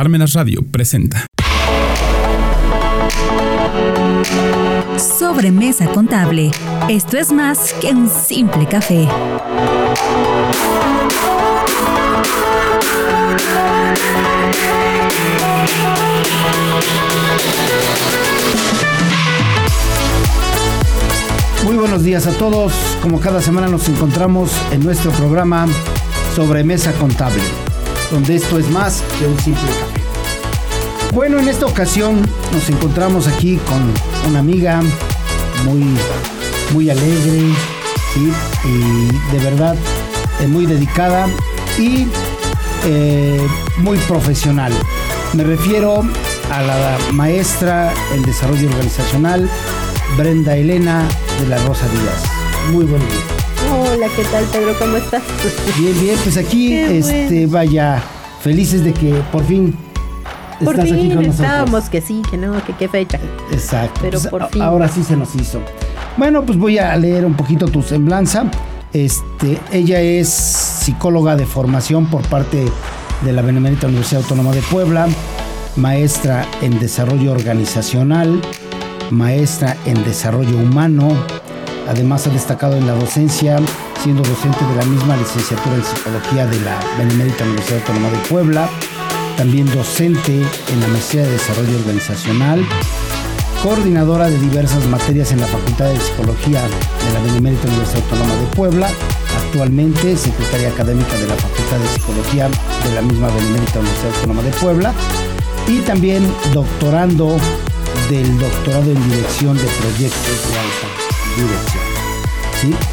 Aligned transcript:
Parmenas 0.00 0.32
Radio 0.32 0.62
presenta. 0.62 1.26
Sobremesa 4.96 5.88
contable. 5.88 6.52
Esto 6.88 7.18
es 7.18 7.30
más 7.30 7.74
que 7.82 7.88
un 7.88 8.08
simple 8.08 8.66
café. 8.66 9.06
Muy 21.66 21.76
buenos 21.76 22.02
días 22.02 22.26
a 22.26 22.32
todos. 22.38 22.72
Como 23.02 23.20
cada 23.20 23.42
semana 23.42 23.68
nos 23.68 23.86
encontramos 23.90 24.50
en 24.72 24.82
nuestro 24.82 25.10
programa 25.10 25.66
Sobremesa 26.34 26.90
Contable, 26.94 27.42
donde 28.10 28.36
esto 28.36 28.58
es 28.58 28.70
más 28.70 29.02
que 29.18 29.26
un 29.26 29.38
simple 29.38 29.68
café. 29.68 29.89
Bueno, 31.12 31.40
en 31.40 31.48
esta 31.48 31.66
ocasión 31.66 32.22
nos 32.52 32.68
encontramos 32.68 33.26
aquí 33.26 33.56
con 33.56 34.30
una 34.30 34.38
amiga 34.38 34.80
muy, 35.64 35.84
muy 36.72 36.88
alegre, 36.88 37.40
¿sí? 38.14 38.32
y 38.64 39.36
de 39.36 39.44
verdad 39.44 39.74
eh, 40.40 40.46
muy 40.46 40.66
dedicada 40.66 41.26
y 41.78 42.06
eh, 42.84 43.44
muy 43.78 43.98
profesional. 43.98 44.72
Me 45.32 45.42
refiero 45.42 46.04
a 46.52 46.62
la 46.62 46.98
maestra 47.12 47.92
en 48.14 48.22
desarrollo 48.22 48.68
organizacional, 48.68 49.50
Brenda 50.16 50.56
Elena 50.56 51.02
de 51.40 51.48
la 51.48 51.58
Rosa 51.64 51.86
Díaz. 51.88 52.22
Muy 52.70 52.84
buen 52.84 53.02
día. 53.02 53.74
Hola, 53.76 54.06
¿qué 54.14 54.22
tal 54.24 54.44
Pedro? 54.44 54.78
¿Cómo 54.78 54.96
estás? 54.96 55.22
Bien, 55.76 56.00
bien, 56.00 56.16
pues 56.22 56.36
aquí, 56.36 56.68
Qué 56.68 56.98
este, 56.98 57.46
vaya, 57.46 58.00
felices 58.42 58.84
de 58.84 58.92
que 58.92 59.12
por 59.32 59.44
fin 59.44 59.76
Por 60.64 60.74
estás 60.74 60.92
aquí 60.92 61.00
fin 61.00 61.14
con 61.14 61.26
nosotros. 61.26 61.46
estábamos 61.46 61.90
que 61.90 62.00
sí, 62.00 62.22
que 62.30 62.36
no, 62.36 62.64
que 62.64 62.72
qué 62.74 62.88
fecha. 62.88 63.18
Exacto. 63.52 64.00
Pero 64.02 64.18
pues, 64.18 64.30
por 64.30 64.48
fin. 64.48 64.62
Ahora 64.62 64.88
sí 64.88 65.02
se 65.02 65.16
nos 65.16 65.34
hizo. 65.34 65.60
Bueno, 66.16 66.44
pues 66.44 66.58
voy 66.58 66.78
a 66.78 66.94
leer 66.96 67.24
un 67.24 67.34
poquito 67.34 67.66
tu 67.66 67.82
semblanza. 67.82 68.44
Este, 68.92 69.58
ella 69.72 70.00
es 70.00 70.28
psicóloga 70.28 71.36
de 71.36 71.46
formación 71.46 72.06
por 72.06 72.22
parte 72.22 72.66
de 73.22 73.32
la 73.32 73.42
Benemérita 73.42 73.86
Universidad 73.86 74.22
Autónoma 74.22 74.52
de 74.52 74.62
Puebla, 74.62 75.06
maestra 75.76 76.44
en 76.62 76.78
desarrollo 76.80 77.32
organizacional, 77.32 78.40
maestra 79.10 79.76
en 79.86 80.02
desarrollo 80.04 80.56
humano. 80.56 81.08
Además 81.88 82.26
ha 82.26 82.30
destacado 82.30 82.76
en 82.76 82.86
la 82.86 82.94
docencia, 82.94 83.58
siendo 84.02 84.22
docente 84.22 84.64
de 84.64 84.76
la 84.76 84.84
misma 84.84 85.16
licenciatura 85.16 85.76
en 85.76 85.84
psicología 85.84 86.46
de 86.46 86.60
la 86.60 86.78
Benemérita 86.98 87.44
Universidad 87.44 87.80
Autónoma 87.80 88.10
de 88.10 88.18
Puebla, 88.28 88.68
también 89.40 89.64
docente 89.74 90.32
en 90.34 90.80
la 90.82 90.86
maestría 90.88 91.22
de 91.22 91.30
desarrollo 91.30 91.78
organizacional, 91.78 92.62
coordinadora 93.62 94.28
de 94.28 94.38
diversas 94.38 94.84
materias 94.84 95.32
en 95.32 95.40
la 95.40 95.46
Facultad 95.46 95.86
de 95.86 95.98
Psicología 95.98 96.60
de 96.60 97.14
la 97.14 97.20
Benemérita 97.20 97.66
Universidad 97.68 98.02
Autónoma 98.02 98.34
de 98.34 98.46
Puebla, 98.54 98.90
actualmente 99.46 100.14
secretaria 100.18 100.68
académica 100.68 101.14
de 101.14 101.26
la 101.26 101.36
Facultad 101.36 101.78
de 101.78 101.88
Psicología 101.88 102.50
de 102.50 102.94
la 102.94 103.00
misma 103.00 103.28
Benemérita 103.28 103.78
Universidad 103.78 104.14
Autónoma 104.16 104.42
de 104.42 104.50
Puebla 104.50 104.92
y 105.68 105.78
también 105.78 106.22
doctorando 106.52 107.38
del 108.10 108.38
doctorado 108.38 108.90
en 108.90 109.08
dirección 109.08 109.56
de 109.56 109.64
proyectos 109.64 110.50
de 110.50 110.58
alta 110.58 110.86
dirección. 112.60 112.90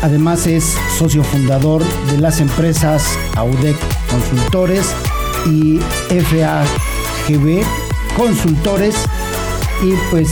Además 0.00 0.46
es 0.46 0.74
socio 0.98 1.22
fundador 1.22 1.84
de 2.10 2.16
las 2.16 2.40
empresas 2.40 3.04
AUDEC 3.36 3.76
Consultores 4.10 4.86
y 5.46 5.78
FAGB 6.08 7.62
Consultores 8.16 8.94
y 9.82 9.92
pues 10.10 10.28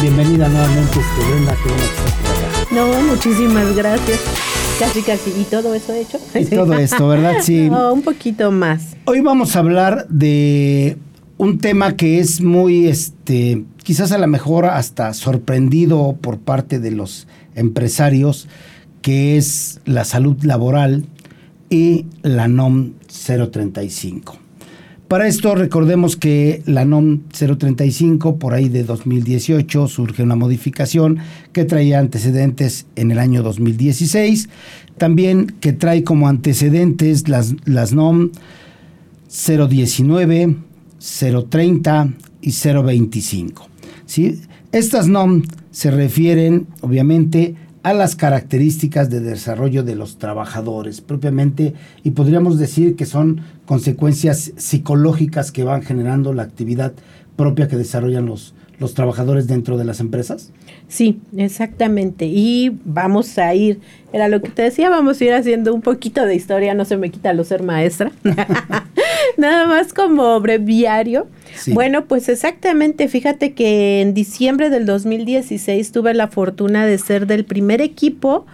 bienvenida 0.00 0.48
nuevamente 0.48 0.98
este, 0.98 1.30
Brenda, 1.30 1.56
qué 1.62 1.68
bueno 1.70 1.84
que. 2.68 2.74
No, 2.74 3.02
muchísimas 3.02 3.74
gracias. 3.76 4.20
Casi, 4.78 5.02
casi. 5.02 5.30
¿Y 5.40 5.44
todo 5.44 5.74
eso 5.74 5.94
hecho? 5.94 6.18
Y 6.34 6.44
todo 6.46 6.74
esto, 6.78 7.08
¿verdad? 7.08 7.36
Sí. 7.40 7.70
No, 7.70 7.92
un 7.92 8.02
poquito 8.02 8.50
más. 8.50 8.96
Hoy 9.04 9.20
vamos 9.20 9.56
a 9.56 9.60
hablar 9.60 10.06
de 10.08 10.98
un 11.38 11.58
tema 11.58 11.96
que 11.96 12.18
es 12.18 12.40
muy, 12.40 12.88
este, 12.88 13.64
quizás 13.82 14.12
a 14.12 14.18
lo 14.18 14.26
mejor 14.26 14.66
hasta 14.66 15.14
sorprendido 15.14 16.16
por 16.20 16.38
parte 16.38 16.80
de 16.80 16.90
los 16.90 17.28
empresarios, 17.54 18.48
que 19.00 19.36
es 19.36 19.80
la 19.84 20.04
salud 20.04 20.36
laboral 20.42 21.06
y 21.70 22.06
la 22.22 22.48
NOM 22.48 22.92
035. 23.14 24.38
Para 25.08 25.28
esto 25.28 25.54
recordemos 25.54 26.16
que 26.16 26.62
la 26.66 26.84
NOM 26.84 27.20
035, 27.28 28.38
por 28.38 28.54
ahí 28.54 28.68
de 28.68 28.84
2018, 28.84 29.86
surge 29.86 30.22
una 30.22 30.34
modificación 30.34 31.18
que 31.52 31.64
traía 31.64 31.98
antecedentes 31.98 32.86
en 32.96 33.10
el 33.10 33.18
año 33.18 33.42
2016, 33.42 34.48
también 34.96 35.54
que 35.60 35.72
trae 35.72 36.04
como 36.04 36.26
antecedentes 36.26 37.28
las, 37.28 37.54
las 37.66 37.92
NOM 37.92 38.30
019, 39.28 40.56
030 40.98 42.08
y 42.40 42.50
025. 42.50 43.68
¿sí? 44.06 44.40
Estas 44.72 45.06
NOM 45.06 45.42
se 45.70 45.90
refieren, 45.90 46.66
obviamente, 46.80 47.56
a 47.84 47.92
las 47.92 48.16
características 48.16 49.10
de 49.10 49.20
desarrollo 49.20 49.82
de 49.82 49.94
los 49.94 50.16
trabajadores 50.16 51.02
propiamente 51.02 51.74
y 52.02 52.12
podríamos 52.12 52.58
decir 52.58 52.96
que 52.96 53.04
son 53.04 53.42
consecuencias 53.66 54.52
psicológicas 54.56 55.52
que 55.52 55.64
van 55.64 55.82
generando 55.82 56.32
la 56.32 56.44
actividad 56.44 56.94
propia 57.36 57.68
que 57.68 57.76
desarrollan 57.76 58.24
los, 58.24 58.54
los 58.78 58.94
trabajadores 58.94 59.48
dentro 59.48 59.76
de 59.76 59.84
las 59.84 60.00
empresas. 60.00 60.50
Sí, 60.88 61.20
exactamente. 61.36 62.24
Y 62.24 62.78
vamos 62.86 63.36
a 63.36 63.54
ir, 63.54 63.80
era 64.14 64.28
lo 64.28 64.40
que 64.40 64.48
te 64.48 64.62
decía, 64.62 64.88
vamos 64.88 65.20
a 65.20 65.24
ir 65.24 65.34
haciendo 65.34 65.74
un 65.74 65.82
poquito 65.82 66.24
de 66.24 66.34
historia, 66.34 66.72
no 66.72 66.86
se 66.86 66.96
me 66.96 67.10
quita 67.10 67.34
lo 67.34 67.44
ser 67.44 67.62
maestra. 67.62 68.12
Nada 69.36 69.66
más 69.66 69.92
como 69.92 70.40
breviario. 70.40 71.26
Bueno, 71.68 72.06
pues 72.06 72.28
exactamente, 72.28 73.08
fíjate 73.08 73.52
que 73.52 74.00
en 74.00 74.14
diciembre 74.14 74.70
del 74.70 74.86
2016 74.86 75.92
tuve 75.92 76.14
la 76.14 76.28
fortuna 76.28 76.86
de 76.86 76.98
ser 76.98 77.26
del 77.26 77.44
primer 77.44 77.80
equipo 77.80 78.46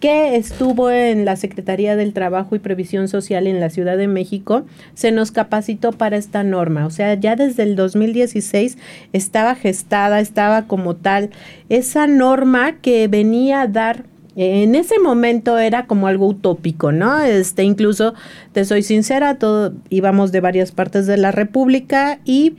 que 0.00 0.36
estuvo 0.36 0.90
en 0.90 1.24
la 1.24 1.36
Secretaría 1.36 1.96
del 1.96 2.12
Trabajo 2.12 2.54
y 2.54 2.60
Previsión 2.60 3.08
Social 3.08 3.46
en 3.46 3.58
la 3.58 3.68
Ciudad 3.68 3.96
de 3.96 4.06
México, 4.06 4.64
se 4.94 5.10
nos 5.10 5.32
capacitó 5.32 5.92
para 5.92 6.16
esta 6.16 6.44
norma. 6.44 6.86
O 6.86 6.90
sea, 6.90 7.14
ya 7.14 7.34
desde 7.34 7.64
el 7.64 7.74
2016 7.74 8.78
estaba 9.12 9.54
gestada, 9.54 10.20
estaba 10.20 10.66
como 10.66 10.94
tal 10.94 11.30
esa 11.68 12.06
norma 12.06 12.76
que 12.80 13.08
venía 13.08 13.62
a 13.62 13.66
dar 13.66 14.04
en 14.40 14.76
ese 14.76 15.00
momento 15.00 15.58
era 15.58 15.86
como 15.86 16.06
algo 16.06 16.28
utópico, 16.28 16.92
¿no? 16.92 17.20
Este, 17.20 17.64
incluso, 17.64 18.14
te 18.52 18.64
soy 18.64 18.84
sincera, 18.84 19.36
todo, 19.36 19.74
íbamos 19.90 20.30
de 20.30 20.40
varias 20.40 20.70
partes 20.70 21.08
de 21.08 21.16
la 21.16 21.32
República 21.32 22.20
y 22.24 22.56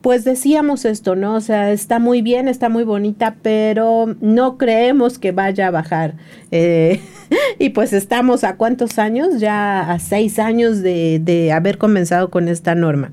pues 0.00 0.24
decíamos 0.24 0.84
esto, 0.84 1.14
¿no? 1.14 1.36
O 1.36 1.40
sea, 1.40 1.70
está 1.70 2.00
muy 2.00 2.20
bien, 2.20 2.48
está 2.48 2.68
muy 2.68 2.82
bonita, 2.82 3.36
pero 3.42 4.16
no 4.20 4.58
creemos 4.58 5.20
que 5.20 5.30
vaya 5.30 5.68
a 5.68 5.70
bajar. 5.70 6.14
Eh, 6.50 7.00
y 7.60 7.70
pues 7.70 7.92
estamos 7.92 8.42
a 8.42 8.56
cuántos 8.56 8.98
años? 8.98 9.38
Ya 9.38 9.92
a 9.92 10.00
seis 10.00 10.40
años 10.40 10.82
de, 10.82 11.20
de 11.22 11.52
haber 11.52 11.78
comenzado 11.78 12.30
con 12.30 12.48
esta 12.48 12.74
norma. 12.74 13.12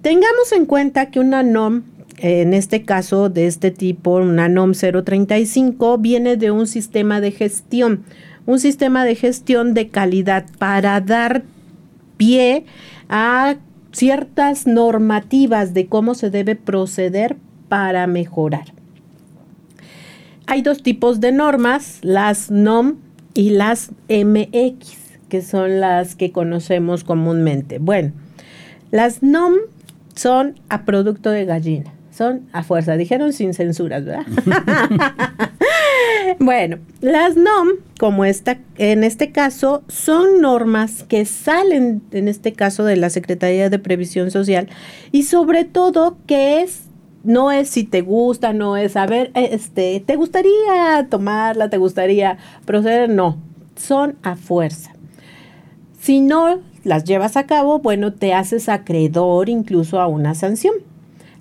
Tengamos 0.00 0.52
en 0.52 0.66
cuenta 0.66 1.10
que 1.10 1.20
una 1.20 1.42
NOM 1.42 1.82
en 2.26 2.54
este 2.54 2.84
caso 2.84 3.28
de 3.28 3.46
este 3.46 3.70
tipo, 3.70 4.16
una 4.16 4.48
NOM 4.48 4.72
035, 4.72 5.98
viene 5.98 6.38
de 6.38 6.50
un 6.50 6.66
sistema 6.66 7.20
de 7.20 7.32
gestión, 7.32 8.02
un 8.46 8.58
sistema 8.58 9.04
de 9.04 9.14
gestión 9.14 9.74
de 9.74 9.88
calidad 9.88 10.46
para 10.58 10.98
dar 11.02 11.42
pie 12.16 12.64
a 13.10 13.56
ciertas 13.92 14.66
normativas 14.66 15.74
de 15.74 15.86
cómo 15.86 16.14
se 16.14 16.30
debe 16.30 16.56
proceder 16.56 17.36
para 17.68 18.06
mejorar. 18.06 18.72
Hay 20.46 20.62
dos 20.62 20.82
tipos 20.82 21.20
de 21.20 21.30
normas, 21.30 21.98
las 22.00 22.50
NOM 22.50 22.94
y 23.34 23.50
las 23.50 23.90
MX, 24.08 24.96
que 25.28 25.42
son 25.42 25.78
las 25.78 26.14
que 26.14 26.32
conocemos 26.32 27.04
comúnmente. 27.04 27.76
Bueno, 27.76 28.12
las 28.90 29.22
NOM 29.22 29.56
son 30.14 30.54
a 30.70 30.86
producto 30.86 31.28
de 31.28 31.44
gallina. 31.44 31.93
Son 32.14 32.46
a 32.52 32.62
fuerza, 32.62 32.96
dijeron 32.96 33.32
sin 33.32 33.54
censuras, 33.54 34.04
¿verdad? 34.04 34.24
bueno, 36.38 36.78
las 37.00 37.34
NOM, 37.36 37.70
como 37.98 38.24
esta, 38.24 38.58
en 38.78 39.02
este 39.02 39.32
caso, 39.32 39.82
son 39.88 40.40
normas 40.40 41.02
que 41.02 41.24
salen, 41.24 42.02
en 42.12 42.28
este 42.28 42.52
caso, 42.52 42.84
de 42.84 42.94
la 42.94 43.10
Secretaría 43.10 43.68
de 43.68 43.80
Previsión 43.80 44.30
Social 44.30 44.68
y 45.10 45.24
sobre 45.24 45.64
todo 45.64 46.16
que 46.28 46.62
es 46.62 46.82
no 47.24 47.50
es 47.50 47.68
si 47.70 47.82
te 47.82 48.02
gusta, 48.02 48.52
no 48.52 48.76
es 48.76 48.96
a 48.96 49.06
ver, 49.06 49.32
este, 49.34 49.98
te 49.98 50.14
gustaría 50.14 51.08
tomarla, 51.10 51.68
te 51.68 51.78
gustaría 51.78 52.38
proceder, 52.64 53.10
no, 53.10 53.38
son 53.74 54.18
a 54.22 54.36
fuerza. 54.36 54.92
Si 55.98 56.20
no 56.20 56.60
las 56.84 57.02
llevas 57.02 57.36
a 57.36 57.46
cabo, 57.46 57.80
bueno, 57.80 58.12
te 58.12 58.34
haces 58.34 58.68
acreedor 58.68 59.48
incluso 59.48 60.00
a 60.00 60.06
una 60.06 60.36
sanción. 60.36 60.74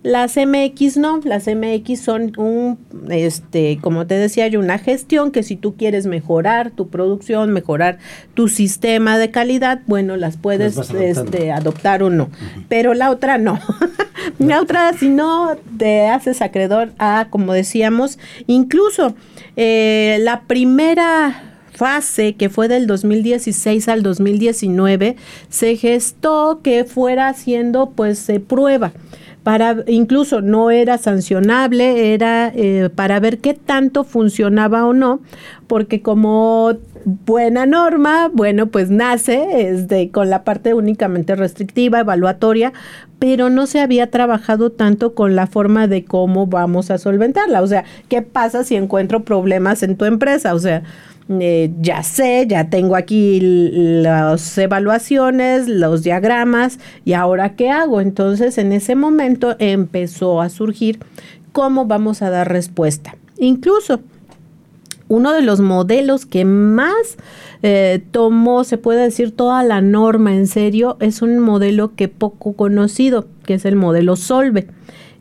Las 0.04 0.36
MX 0.36 0.98
no, 0.98 1.22
las 1.24 1.48
MX 1.48 2.02
son 2.02 2.34
un, 2.38 2.78
este, 3.10 3.80
como 3.82 4.06
te 4.06 4.16
decía 4.16 4.50
yo, 4.50 4.60
una 4.60 4.78
gestión 4.78 5.32
que 5.32 5.44
si 5.44 5.56
tú 5.56 5.78
quieres 5.78 6.08
mejorar 6.08 6.72
tu 6.72 6.90
producción, 6.90 7.54
mejorar 7.54 8.00
tu 8.34 8.50
sistema 8.50 9.18
de 9.18 9.32
calidad, 9.32 9.80
bueno, 9.88 10.18
las 10.18 10.36
puedes 10.36 10.78
este, 10.78 11.54
adoptar 11.54 12.04
o 12.04 12.10
no. 12.10 12.30
Pero 12.68 12.94
la 12.94 13.12
otra 13.12 13.38
no. 13.38 13.58
la 14.40 14.62
otra, 14.62 14.92
si 14.92 15.08
no, 15.08 15.56
te 15.78 16.10
haces 16.10 16.42
acreedor 16.42 16.92
a, 17.00 17.28
como 17.30 17.54
decíamos, 17.54 18.20
incluso 18.46 19.16
eh, 19.56 20.18
la 20.20 20.42
primera 20.42 21.54
fase 21.72 22.36
que 22.36 22.50
fue 22.50 22.68
del 22.68 22.88
2016 22.88 23.88
al 23.88 24.04
2019 24.04 25.16
se 25.50 25.76
gestó 25.78 26.60
que 26.62 26.84
fuera 26.84 27.30
haciendo 27.30 27.92
pues 27.92 28.30
prueba 28.48 28.92
para 29.44 29.84
incluso 29.88 30.42
no 30.42 30.72
era 30.72 30.98
sancionable, 30.98 32.14
era 32.14 32.52
eh, 32.56 32.90
para 32.94 33.20
ver 33.20 33.40
qué 33.40 33.54
tanto 33.54 34.06
funcionaba 34.06 34.86
o 34.86 34.94
no, 34.94 35.20
porque 35.68 36.02
como 36.02 36.78
buena 37.06 37.66
norma, 37.66 38.30
bueno, 38.34 38.68
pues 38.68 38.90
nace 38.90 40.10
con 40.12 40.30
la 40.30 40.46
parte 40.46 40.74
únicamente 40.74 41.36
restrictiva, 41.36 42.00
evaluatoria, 42.00 42.72
pero 43.20 43.50
no 43.50 43.68
se 43.68 43.82
había 43.82 44.10
trabajado 44.10 44.72
tanto 44.72 45.14
con 45.14 45.36
la 45.36 45.48
forma 45.48 45.88
de 45.88 46.06
cómo 46.06 46.48
vamos 46.48 46.92
a 46.92 46.98
solventarla. 46.98 47.62
O 47.62 47.68
sea, 47.68 47.84
¿qué 48.08 48.22
pasa 48.22 48.64
si 48.64 48.76
encuentro 48.76 49.24
problemas 49.24 49.84
en 49.84 49.98
tu 49.98 50.06
empresa? 50.06 50.54
O 50.54 50.60
sea, 50.60 50.84
eh, 51.30 51.72
ya 51.80 52.04
sé, 52.04 52.46
ya 52.48 52.70
tengo 52.70 52.96
aquí 52.96 53.40
las 53.42 54.58
evaluaciones, 54.58 55.68
los 55.68 56.04
diagramas, 56.04 56.80
y 57.06 57.14
ahora 57.14 57.56
qué 57.56 57.70
hago. 57.70 58.02
Entonces, 58.02 58.58
en 58.58 58.72
ese 58.74 58.96
momento 58.96 59.56
empezó 59.60 60.42
a 60.42 60.50
surgir 60.50 61.00
cómo 61.52 61.86
vamos 61.86 62.22
a 62.22 62.30
dar 62.30 62.52
respuesta. 62.52 63.16
Incluso 63.38 64.02
uno 65.08 65.34
de 65.34 65.42
los 65.42 65.62
modelos 65.62 66.26
que 66.26 66.46
más 66.46 67.18
eh, 67.62 68.04
tomó, 68.12 68.64
se 68.64 68.78
puede 68.78 69.04
decir, 69.04 69.36
toda 69.36 69.64
la 69.64 69.82
norma 69.82 70.36
en 70.36 70.48
serio, 70.48 70.98
es 71.00 71.22
un 71.22 71.40
modelo 71.40 71.96
que 71.96 72.08
poco 72.08 72.54
conocido, 72.54 73.28
que 73.46 73.54
es 73.56 73.66
el 73.66 73.76
modelo 73.76 74.16
Solve. 74.16 74.68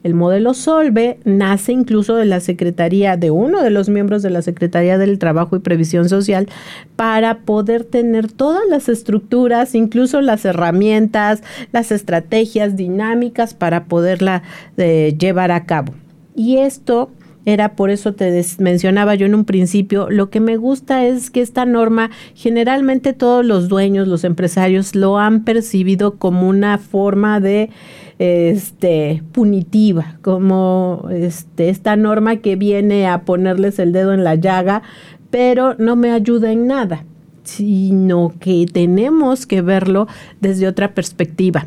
El 0.02 0.14
modelo 0.14 0.54
Solve 0.54 1.18
nace 1.24 1.72
incluso 1.72 2.16
de 2.16 2.24
la 2.24 2.40
Secretaría, 2.40 3.16
de 3.16 3.30
uno 3.30 3.62
de 3.62 3.70
los 3.70 3.88
miembros 3.88 4.22
de 4.22 4.30
la 4.30 4.42
Secretaría 4.42 4.98
del 4.98 5.18
Trabajo 5.18 5.56
y 5.56 5.60
Previsión 5.60 6.08
Social, 6.08 6.48
para 6.96 7.38
poder 7.40 7.84
tener 7.84 8.30
todas 8.30 8.62
las 8.68 8.88
estructuras, 8.88 9.74
incluso 9.74 10.20
las 10.20 10.44
herramientas, 10.44 11.42
las 11.72 11.92
estrategias 11.92 12.76
dinámicas 12.76 13.54
para 13.54 13.84
poderla 13.84 14.42
eh, 14.76 15.14
llevar 15.18 15.52
a 15.52 15.66
cabo. 15.66 15.94
Y 16.34 16.56
esto 16.56 17.10
era 17.44 17.74
por 17.74 17.90
eso 17.90 18.12
te 18.12 18.44
mencionaba 18.58 19.14
yo 19.14 19.26
en 19.26 19.34
un 19.34 19.44
principio, 19.44 20.08
lo 20.10 20.30
que 20.30 20.40
me 20.40 20.56
gusta 20.56 21.04
es 21.04 21.30
que 21.30 21.40
esta 21.40 21.64
norma 21.64 22.10
generalmente 22.34 23.12
todos 23.12 23.44
los 23.44 23.68
dueños, 23.68 24.06
los 24.08 24.24
empresarios 24.24 24.94
lo 24.94 25.18
han 25.18 25.44
percibido 25.44 26.16
como 26.16 26.48
una 26.48 26.78
forma 26.78 27.40
de 27.40 27.70
este 28.18 29.22
punitiva, 29.32 30.18
como 30.22 31.08
este 31.10 31.68
esta 31.68 31.96
norma 31.96 32.36
que 32.36 32.54
viene 32.54 33.08
a 33.08 33.22
ponerles 33.22 33.78
el 33.80 33.92
dedo 33.92 34.12
en 34.12 34.22
la 34.22 34.36
llaga, 34.36 34.82
pero 35.30 35.74
no 35.78 35.96
me 35.96 36.12
ayuda 36.12 36.52
en 36.52 36.68
nada, 36.68 37.04
sino 37.42 38.32
que 38.38 38.66
tenemos 38.72 39.46
que 39.46 39.62
verlo 39.62 40.06
desde 40.40 40.68
otra 40.68 40.94
perspectiva. 40.94 41.66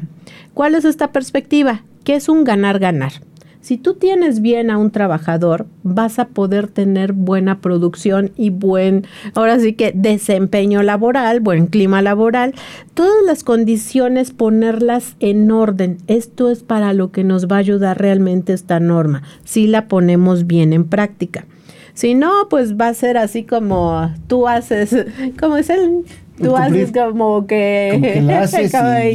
¿Cuál 0.53 0.75
es 0.75 0.85
esta 0.85 1.11
perspectiva? 1.11 1.83
Que 2.05 2.15
es 2.15 2.29
un 2.29 2.45
ganar-ganar. 2.45 3.13
Si 3.65 3.77
tú 3.77 3.95
tienes 3.95 4.41
bien 4.41 4.69
a 4.69 4.77
un 4.77 4.91
trabajador, 4.91 5.65
vas 5.81 6.19
a 6.19 6.27
poder 6.27 6.67
tener 6.67 7.13
buena 7.13 7.61
producción 7.61 8.29
y 8.37 8.51
buen, 8.51 9.07
ahora 9.33 9.57
sí 9.57 9.73
que 9.73 9.91
desempeño 9.91 10.83
laboral, 10.83 11.39
buen 11.39 11.65
clima 11.65 12.03
laboral, 12.03 12.53
todas 12.93 13.25
las 13.25 13.43
condiciones 13.43 14.29
ponerlas 14.29 15.15
en 15.19 15.49
orden. 15.49 15.97
Esto 16.05 16.51
es 16.51 16.61
para 16.61 16.93
lo 16.93 17.11
que 17.11 17.23
nos 17.23 17.47
va 17.47 17.55
a 17.55 17.59
ayudar 17.61 17.99
realmente 17.99 18.53
esta 18.53 18.79
norma, 18.79 19.23
si 19.45 19.65
la 19.65 19.87
ponemos 19.87 20.45
bien 20.45 20.71
en 20.71 20.85
práctica. 20.85 21.47
Si 21.95 22.13
no, 22.13 22.47
pues 22.51 22.77
va 22.77 22.89
a 22.89 22.93
ser 22.93 23.17
así 23.17 23.45
como 23.45 24.11
tú 24.27 24.47
haces, 24.47 24.95
como 25.39 25.57
es 25.57 25.71
el 25.71 26.05
Tú 26.37 26.57
haces 26.57 26.91
como 26.91 27.47
que, 27.47 28.21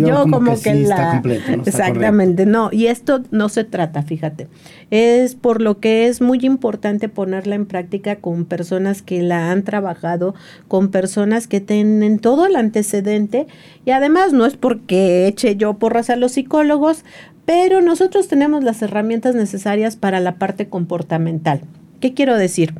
yo, 0.00 0.22
como, 0.30 0.58
que, 0.58 0.74
la 0.74 1.22
exactamente 1.66 2.46
no 2.46 2.70
y 2.72 2.86
esto 2.86 3.22
no 3.30 3.48
se 3.50 3.64
trata 3.64 4.02
fíjate. 4.02 4.48
Es 4.90 5.34
por 5.34 5.60
lo 5.60 5.80
que 5.80 6.06
es 6.06 6.22
muy 6.22 6.38
importante 6.42 7.08
ponerla 7.10 7.56
en 7.56 7.66
práctica 7.66 8.16
con 8.16 8.46
personas 8.46 9.02
que 9.02 9.22
la 9.22 9.50
han 9.50 9.64
trabajado 9.64 10.34
con 10.66 10.90
personas 10.90 11.46
que 11.46 11.60
tienen 11.60 12.18
todo 12.20 12.46
el 12.46 12.56
antecedente 12.56 13.46
y 13.84 13.90
además 13.90 14.32
no 14.32 14.46
es 14.46 14.56
porque 14.56 15.26
eche 15.26 15.56
yo 15.56 15.74
porras 15.74 16.08
a 16.08 16.16
los 16.16 16.32
psicólogos 16.32 17.04
pero 17.44 17.82
nosotros 17.82 18.28
tenemos 18.28 18.64
las 18.64 18.80
herramientas 18.80 19.34
necesarias 19.34 19.96
para 19.96 20.20
la 20.20 20.36
parte 20.36 20.68
comportamental. 20.68 21.62
Qué 22.00 22.14
quiero 22.14 22.36
decir 22.36 22.74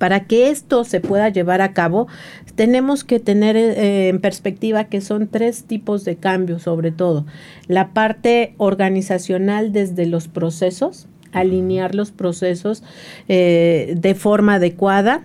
para 0.00 0.20
que 0.20 0.48
esto 0.48 0.84
se 0.84 1.00
pueda 1.00 1.28
llevar 1.28 1.60
a 1.60 1.74
cabo, 1.74 2.08
tenemos 2.54 3.04
que 3.04 3.20
tener 3.20 3.54
eh, 3.54 4.08
en 4.08 4.18
perspectiva 4.18 4.84
que 4.84 5.02
son 5.02 5.28
tres 5.28 5.64
tipos 5.64 6.06
de 6.06 6.16
cambios, 6.16 6.62
sobre 6.62 6.90
todo. 6.90 7.26
La 7.66 7.90
parte 7.92 8.54
organizacional 8.56 9.72
desde 9.72 10.06
los 10.06 10.26
procesos, 10.26 11.06
alinear 11.32 11.94
los 11.94 12.12
procesos 12.12 12.82
eh, 13.28 13.94
de 13.94 14.14
forma 14.14 14.54
adecuada 14.54 15.22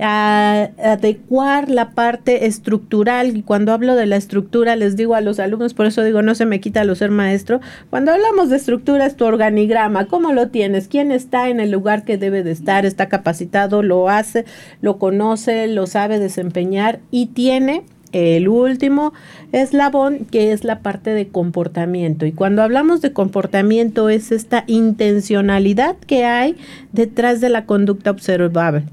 a 0.00 0.70
adecuar 0.82 1.70
la 1.70 1.90
parte 1.90 2.46
estructural. 2.46 3.36
Y 3.36 3.42
cuando 3.42 3.72
hablo 3.72 3.94
de 3.94 4.06
la 4.06 4.16
estructura, 4.16 4.76
les 4.76 4.96
digo 4.96 5.14
a 5.14 5.20
los 5.20 5.38
alumnos, 5.38 5.74
por 5.74 5.86
eso 5.86 6.02
digo, 6.02 6.22
no 6.22 6.34
se 6.34 6.46
me 6.46 6.60
quita 6.60 6.84
lo 6.84 6.94
ser 6.94 7.10
maestro. 7.10 7.60
Cuando 7.90 8.12
hablamos 8.12 8.50
de 8.50 8.56
estructura, 8.56 9.06
es 9.06 9.16
tu 9.16 9.24
organigrama, 9.24 10.06
¿cómo 10.06 10.32
lo 10.32 10.48
tienes? 10.48 10.88
¿Quién 10.88 11.10
está 11.10 11.48
en 11.48 11.60
el 11.60 11.70
lugar 11.70 12.04
que 12.04 12.18
debe 12.18 12.42
de 12.42 12.52
estar? 12.52 12.86
¿Está 12.86 13.08
capacitado? 13.08 13.82
¿Lo 13.82 14.08
hace? 14.08 14.44
¿Lo 14.80 14.98
conoce? 14.98 15.66
¿Lo 15.66 15.86
sabe 15.86 16.18
desempeñar? 16.18 17.00
Y 17.10 17.26
tiene 17.26 17.84
el 18.12 18.48
último 18.48 19.12
eslabón 19.52 20.26
que 20.30 20.52
es 20.52 20.64
la 20.64 20.80
parte 20.80 21.10
de 21.10 21.28
comportamiento. 21.28 22.24
Y 22.26 22.32
cuando 22.32 22.62
hablamos 22.62 23.00
de 23.02 23.12
comportamiento 23.12 24.08
es 24.08 24.32
esta 24.32 24.64
intencionalidad 24.66 25.96
que 26.06 26.24
hay 26.24 26.56
detrás 26.92 27.40
de 27.40 27.48
la 27.48 27.66
conducta 27.66 28.10
observable 28.10 28.84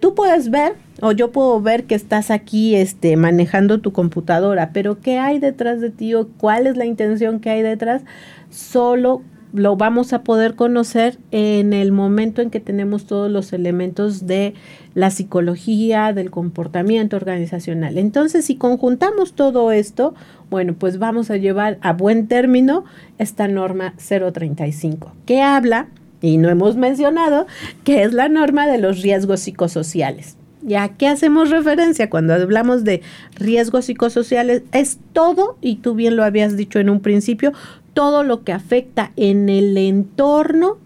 tú 0.00 0.14
puedes 0.14 0.50
ver 0.50 0.74
o 1.00 1.12
yo 1.12 1.30
puedo 1.30 1.60
ver 1.60 1.84
que 1.84 1.94
estás 1.94 2.30
aquí 2.30 2.74
este, 2.74 3.16
manejando 3.16 3.80
tu 3.80 3.92
computadora, 3.92 4.70
pero 4.72 5.00
¿qué 5.00 5.18
hay 5.18 5.38
detrás 5.38 5.80
de 5.80 5.90
ti 5.90 6.14
o 6.14 6.28
cuál 6.28 6.66
es 6.66 6.76
la 6.76 6.86
intención 6.86 7.40
que 7.40 7.50
hay 7.50 7.62
detrás? 7.62 8.02
Solo 8.50 9.22
lo 9.52 9.76
vamos 9.76 10.12
a 10.12 10.22
poder 10.22 10.54
conocer 10.54 11.18
en 11.32 11.72
el 11.72 11.92
momento 11.92 12.40
en 12.40 12.50
que 12.50 12.60
tenemos 12.60 13.06
todos 13.06 13.30
los 13.30 13.52
elementos 13.52 14.26
de 14.26 14.54
la 14.94 15.10
psicología, 15.10 16.12
del 16.12 16.30
comportamiento 16.30 17.16
organizacional. 17.16 17.98
Entonces, 17.98 18.44
si 18.44 18.56
conjuntamos 18.56 19.34
todo 19.34 19.72
esto, 19.72 20.14
bueno, 20.50 20.74
pues 20.78 20.98
vamos 20.98 21.30
a 21.30 21.36
llevar 21.36 21.78
a 21.80 21.92
buen 21.92 22.28
término 22.28 22.84
esta 23.18 23.48
norma 23.48 23.94
035, 23.96 25.12
que 25.26 25.42
habla 25.42 25.88
y 26.22 26.36
no 26.36 26.48
hemos 26.48 26.76
mencionado, 26.76 27.46
que 27.84 28.02
es 28.02 28.12
la 28.12 28.28
norma 28.28 28.66
de 28.66 28.78
los 28.78 29.02
riesgos 29.02 29.40
psicosociales. 29.40 30.36
¿Y 30.66 30.74
a 30.74 30.88
qué 30.88 31.08
hacemos 31.08 31.50
referencia 31.50 32.10
cuando 32.10 32.34
hablamos 32.34 32.84
de 32.84 33.00
riesgos 33.36 33.86
psicosociales? 33.86 34.62
Es 34.72 34.98
todo, 35.12 35.56
y 35.62 35.76
tú 35.76 35.94
bien 35.94 36.16
lo 36.16 36.24
habías 36.24 36.56
dicho 36.56 36.78
en 36.78 36.90
un 36.90 37.00
principio, 37.00 37.52
todo 37.94 38.24
lo 38.24 38.44
que 38.44 38.52
afecta 38.52 39.12
en 39.16 39.48
el 39.48 39.76
entorno 39.78 40.78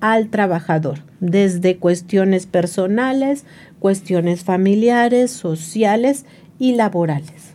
al 0.00 0.28
trabajador, 0.30 1.00
desde 1.20 1.76
cuestiones 1.76 2.46
personales, 2.46 3.44
cuestiones 3.78 4.42
familiares, 4.42 5.30
sociales 5.30 6.24
y 6.58 6.74
laborales. 6.74 7.54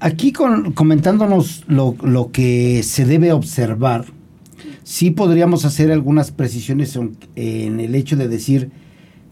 Aquí 0.00 0.32
comentándonos 0.32 1.64
lo, 1.68 1.94
lo 2.02 2.32
que 2.32 2.82
se 2.82 3.04
debe 3.04 3.32
observar, 3.32 4.06
sí 4.90 5.12
podríamos 5.12 5.64
hacer 5.64 5.92
algunas 5.92 6.32
precisiones 6.32 6.96
en, 6.96 7.78
el 7.78 7.94
hecho 7.94 8.16
de 8.16 8.26
decir 8.26 8.72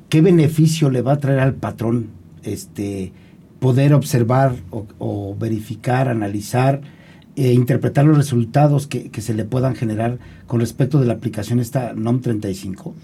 qué 0.08 0.20
beneficio 0.20 0.88
le 0.88 1.02
va 1.02 1.14
a 1.14 1.18
traer 1.18 1.40
al 1.40 1.54
patrón 1.54 2.10
este 2.44 3.10
poder 3.58 3.92
observar 3.92 4.54
o, 4.70 5.36
verificar, 5.36 6.08
analizar 6.08 6.80
eh, 7.38 7.52
interpretar 7.52 8.04
los 8.04 8.16
resultados 8.16 8.88
que, 8.88 9.10
que, 9.10 9.20
se 9.20 9.32
le 9.32 9.44
puedan 9.44 9.76
generar 9.76 10.18
con 10.48 10.58
respecto 10.58 10.98
de 10.98 11.06
la 11.06 11.12
aplicación 11.12 11.60
esta 11.60 11.92
NOM 11.92 12.20
35? 12.20 12.94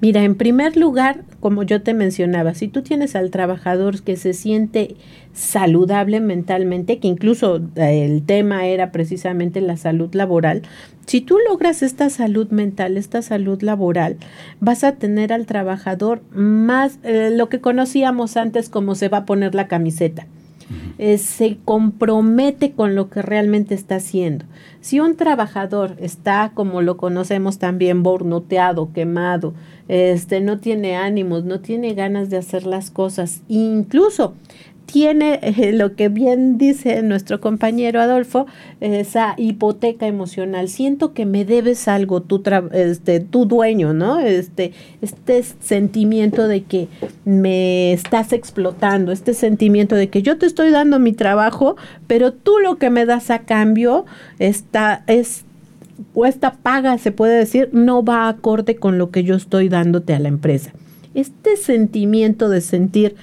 Mira, 0.00 0.24
en 0.24 0.34
primer 0.34 0.76
lugar, 0.76 1.22
como 1.38 1.62
yo 1.62 1.80
te 1.80 1.94
mencionaba, 1.94 2.54
si 2.54 2.66
tú 2.66 2.82
tienes 2.82 3.14
al 3.14 3.30
trabajador 3.30 4.02
que 4.02 4.16
se 4.16 4.32
siente 4.32 4.96
saludable 5.32 6.18
mentalmente, 6.18 6.98
que 6.98 7.06
incluso 7.06 7.60
eh, 7.76 8.04
el 8.04 8.24
tema 8.24 8.66
era 8.66 8.90
precisamente 8.90 9.60
la 9.60 9.76
salud 9.76 10.12
laboral, 10.12 10.62
si 11.06 11.20
tú 11.20 11.38
logras 11.48 11.82
esta 11.82 12.10
salud 12.10 12.48
mental, 12.50 12.96
esta 12.96 13.22
salud 13.22 13.62
laboral, 13.62 14.16
vas 14.58 14.82
a 14.82 14.96
tener 14.96 15.32
al 15.32 15.46
trabajador 15.46 16.22
más 16.32 16.98
eh, 17.04 17.30
lo 17.32 17.48
que 17.48 17.60
conocíamos 17.60 18.36
antes 18.36 18.68
como 18.68 18.96
se 18.96 19.08
va 19.08 19.18
a 19.18 19.24
poner 19.24 19.54
la 19.54 19.68
camiseta. 19.68 20.26
Eh, 20.98 21.18
se 21.18 21.58
compromete 21.64 22.72
con 22.72 22.94
lo 22.94 23.10
que 23.10 23.22
realmente 23.22 23.74
está 23.74 23.96
haciendo. 23.96 24.44
Si 24.80 25.00
un 25.00 25.16
trabajador 25.16 25.96
está, 25.98 26.52
como 26.54 26.82
lo 26.82 26.96
conocemos 26.96 27.58
también, 27.58 28.02
bornoteado, 28.02 28.92
quemado, 28.92 29.54
este, 29.88 30.40
no 30.40 30.58
tiene 30.60 30.96
ánimos, 30.96 31.44
no 31.44 31.60
tiene 31.60 31.94
ganas 31.94 32.30
de 32.30 32.36
hacer 32.36 32.64
las 32.64 32.90
cosas, 32.90 33.42
incluso 33.48 34.34
tiene 34.86 35.40
eh, 35.42 35.72
lo 35.72 35.96
que 35.96 36.08
bien 36.08 36.58
dice 36.58 37.02
nuestro 37.02 37.40
compañero 37.40 38.00
Adolfo, 38.00 38.46
esa 38.80 39.34
hipoteca 39.36 40.06
emocional. 40.06 40.68
Siento 40.68 41.12
que 41.12 41.26
me 41.26 41.44
debes 41.44 41.88
algo, 41.88 42.22
tu, 42.22 42.42
este, 42.72 43.20
tu 43.20 43.46
dueño, 43.46 43.92
¿no? 43.92 44.20
Este, 44.20 44.72
este 45.02 45.42
sentimiento 45.42 46.48
de 46.48 46.62
que 46.62 46.88
me 47.24 47.92
estás 47.92 48.32
explotando, 48.32 49.12
este 49.12 49.34
sentimiento 49.34 49.96
de 49.96 50.08
que 50.08 50.22
yo 50.22 50.38
te 50.38 50.46
estoy 50.46 50.70
dando 50.70 50.98
mi 50.98 51.12
trabajo, 51.12 51.76
pero 52.06 52.32
tú 52.32 52.58
lo 52.58 52.76
que 52.76 52.90
me 52.90 53.06
das 53.06 53.30
a 53.30 53.40
cambio 53.40 54.04
está, 54.38 55.04
es 55.06 55.44
o 56.12 56.26
esta 56.26 56.54
paga, 56.54 56.98
se 56.98 57.12
puede 57.12 57.36
decir, 57.36 57.70
no 57.72 58.04
va 58.04 58.28
acorde 58.28 58.76
con 58.76 58.98
lo 58.98 59.10
que 59.10 59.24
yo 59.24 59.34
estoy 59.36 59.68
dándote 59.68 60.14
a 60.14 60.18
la 60.18 60.28
empresa. 60.28 60.72
Este 61.14 61.56
sentimiento 61.56 62.48
de 62.48 62.60
sentir 62.60 63.14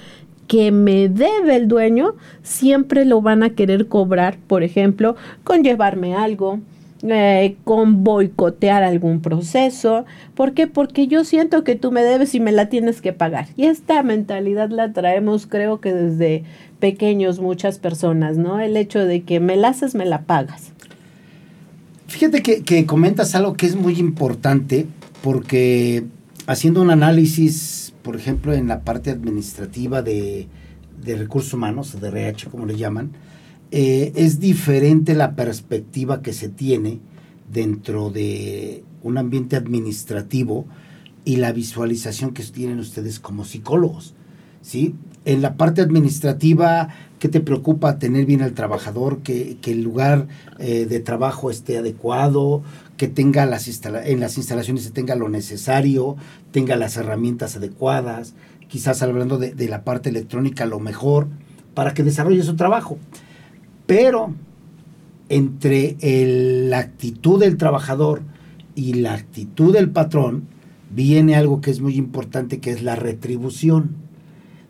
que 0.46 0.70
me 0.70 1.08
debe 1.08 1.56
el 1.56 1.68
dueño, 1.68 2.14
siempre 2.42 3.04
lo 3.04 3.22
van 3.22 3.42
a 3.42 3.50
querer 3.50 3.88
cobrar, 3.88 4.38
por 4.46 4.62
ejemplo, 4.62 5.16
con 5.44 5.62
llevarme 5.62 6.14
algo, 6.14 6.60
eh, 7.04 7.56
con 7.64 8.04
boicotear 8.04 8.82
algún 8.82 9.20
proceso. 9.20 10.04
¿Por 10.34 10.52
qué? 10.52 10.66
Porque 10.66 11.08
yo 11.08 11.24
siento 11.24 11.64
que 11.64 11.74
tú 11.74 11.90
me 11.90 12.02
debes 12.02 12.34
y 12.34 12.40
me 12.40 12.52
la 12.52 12.68
tienes 12.68 13.00
que 13.00 13.12
pagar. 13.12 13.48
Y 13.56 13.64
esta 13.64 14.02
mentalidad 14.02 14.70
la 14.70 14.92
traemos 14.92 15.46
creo 15.46 15.80
que 15.80 15.92
desde 15.92 16.44
pequeños 16.78 17.40
muchas 17.40 17.78
personas, 17.78 18.36
¿no? 18.36 18.60
El 18.60 18.76
hecho 18.76 19.04
de 19.04 19.22
que 19.22 19.40
me 19.40 19.56
la 19.56 19.68
haces, 19.68 19.94
me 19.94 20.04
la 20.04 20.22
pagas. 20.22 20.72
Fíjate 22.06 22.42
que, 22.42 22.62
que 22.62 22.86
comentas 22.86 23.34
algo 23.34 23.54
que 23.54 23.66
es 23.66 23.74
muy 23.74 23.98
importante 23.98 24.86
porque 25.22 26.04
haciendo 26.46 26.82
un 26.82 26.90
análisis 26.90 27.91
por 28.02 28.16
ejemplo, 28.16 28.52
en 28.52 28.68
la 28.68 28.82
parte 28.82 29.10
administrativa 29.10 30.02
de, 30.02 30.48
recursos 31.04 31.54
humanos, 31.54 32.00
de 32.00 32.08
RH 32.08 32.50
como 32.50 32.66
le 32.66 32.76
llaman, 32.76 33.12
eh, 33.70 34.12
es 34.16 34.40
diferente 34.40 35.14
la 35.14 35.34
perspectiva 35.34 36.22
que 36.22 36.32
se 36.32 36.48
tiene 36.48 37.00
dentro 37.50 38.10
de 38.10 38.84
un 39.02 39.18
ambiente 39.18 39.56
administrativo 39.56 40.66
y 41.24 41.36
la 41.36 41.52
visualización 41.52 42.32
que 42.32 42.42
tienen 42.44 42.78
ustedes 42.78 43.20
como 43.20 43.44
psicólogos. 43.44 44.14
¿sí? 44.60 44.94
En 45.24 45.42
la 45.42 45.56
parte 45.56 45.80
administrativa, 45.80 46.88
¿qué 47.18 47.28
te 47.28 47.40
preocupa 47.40 47.98
tener 47.98 48.26
bien 48.26 48.42
al 48.42 48.54
trabajador? 48.54 49.22
Que, 49.22 49.56
el 49.64 49.82
lugar 49.82 50.26
eh, 50.58 50.86
de 50.86 51.00
trabajo 51.00 51.50
esté 51.50 51.78
adecuado, 51.78 52.62
que 53.02 53.08
tenga 53.08 53.46
las 53.46 53.66
en 53.66 54.20
las 54.20 54.36
instalaciones 54.36 54.84
se 54.84 54.92
tenga 54.92 55.16
lo 55.16 55.28
necesario, 55.28 56.14
tenga 56.52 56.76
las 56.76 56.96
herramientas 56.96 57.56
adecuadas, 57.56 58.34
quizás 58.68 59.02
hablando 59.02 59.38
de, 59.38 59.68
la 59.68 59.82
parte 59.82 60.10
electrónica 60.10 60.66
lo 60.66 60.78
mejor, 60.78 61.26
para 61.74 61.94
que 61.94 62.04
desarrolle 62.04 62.44
su 62.44 62.54
trabajo. 62.54 62.98
Pero 63.86 64.32
entre 65.28 65.96
la 66.68 66.78
actitud 66.78 67.40
del 67.40 67.56
trabajador 67.56 68.22
y 68.76 68.94
la 68.94 69.14
actitud 69.14 69.72
del 69.72 69.90
patrón, 69.90 70.44
viene 70.94 71.34
algo 71.34 71.60
que 71.60 71.72
es 71.72 71.80
muy 71.80 71.96
importante, 71.96 72.60
que 72.60 72.70
es 72.70 72.84
la 72.84 72.94
retribución, 72.94 73.96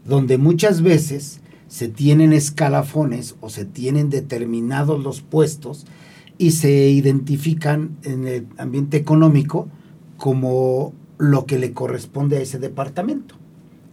donde 0.07 0.39
muchas 0.39 0.81
veces 0.81 1.43
se 1.69 1.89
tienen 1.89 2.33
escalafones 2.33 3.35
o 3.43 3.51
se 3.51 3.67
tienen 3.67 4.09
determinados 4.09 5.03
los 5.05 5.21
puestos 5.21 5.85
y 6.43 6.51
se 6.51 6.89
identifican 6.89 7.99
en 8.03 8.27
el 8.27 8.47
ambiente 8.59 8.97
económico 8.97 9.69
como 10.17 10.93
lo 11.17 11.47
que 11.47 11.57
le 11.57 11.73
corresponde 11.73 12.37
a 12.37 12.41
ese 12.41 12.59
departamento, 12.59 13.37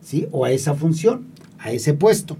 ¿sí? 0.01 0.27
O 0.31 0.45
a 0.45 0.51
esa 0.51 0.73
función, 0.73 1.27
a 1.59 1.71
ese 1.71 1.93
puesto. 1.93 2.37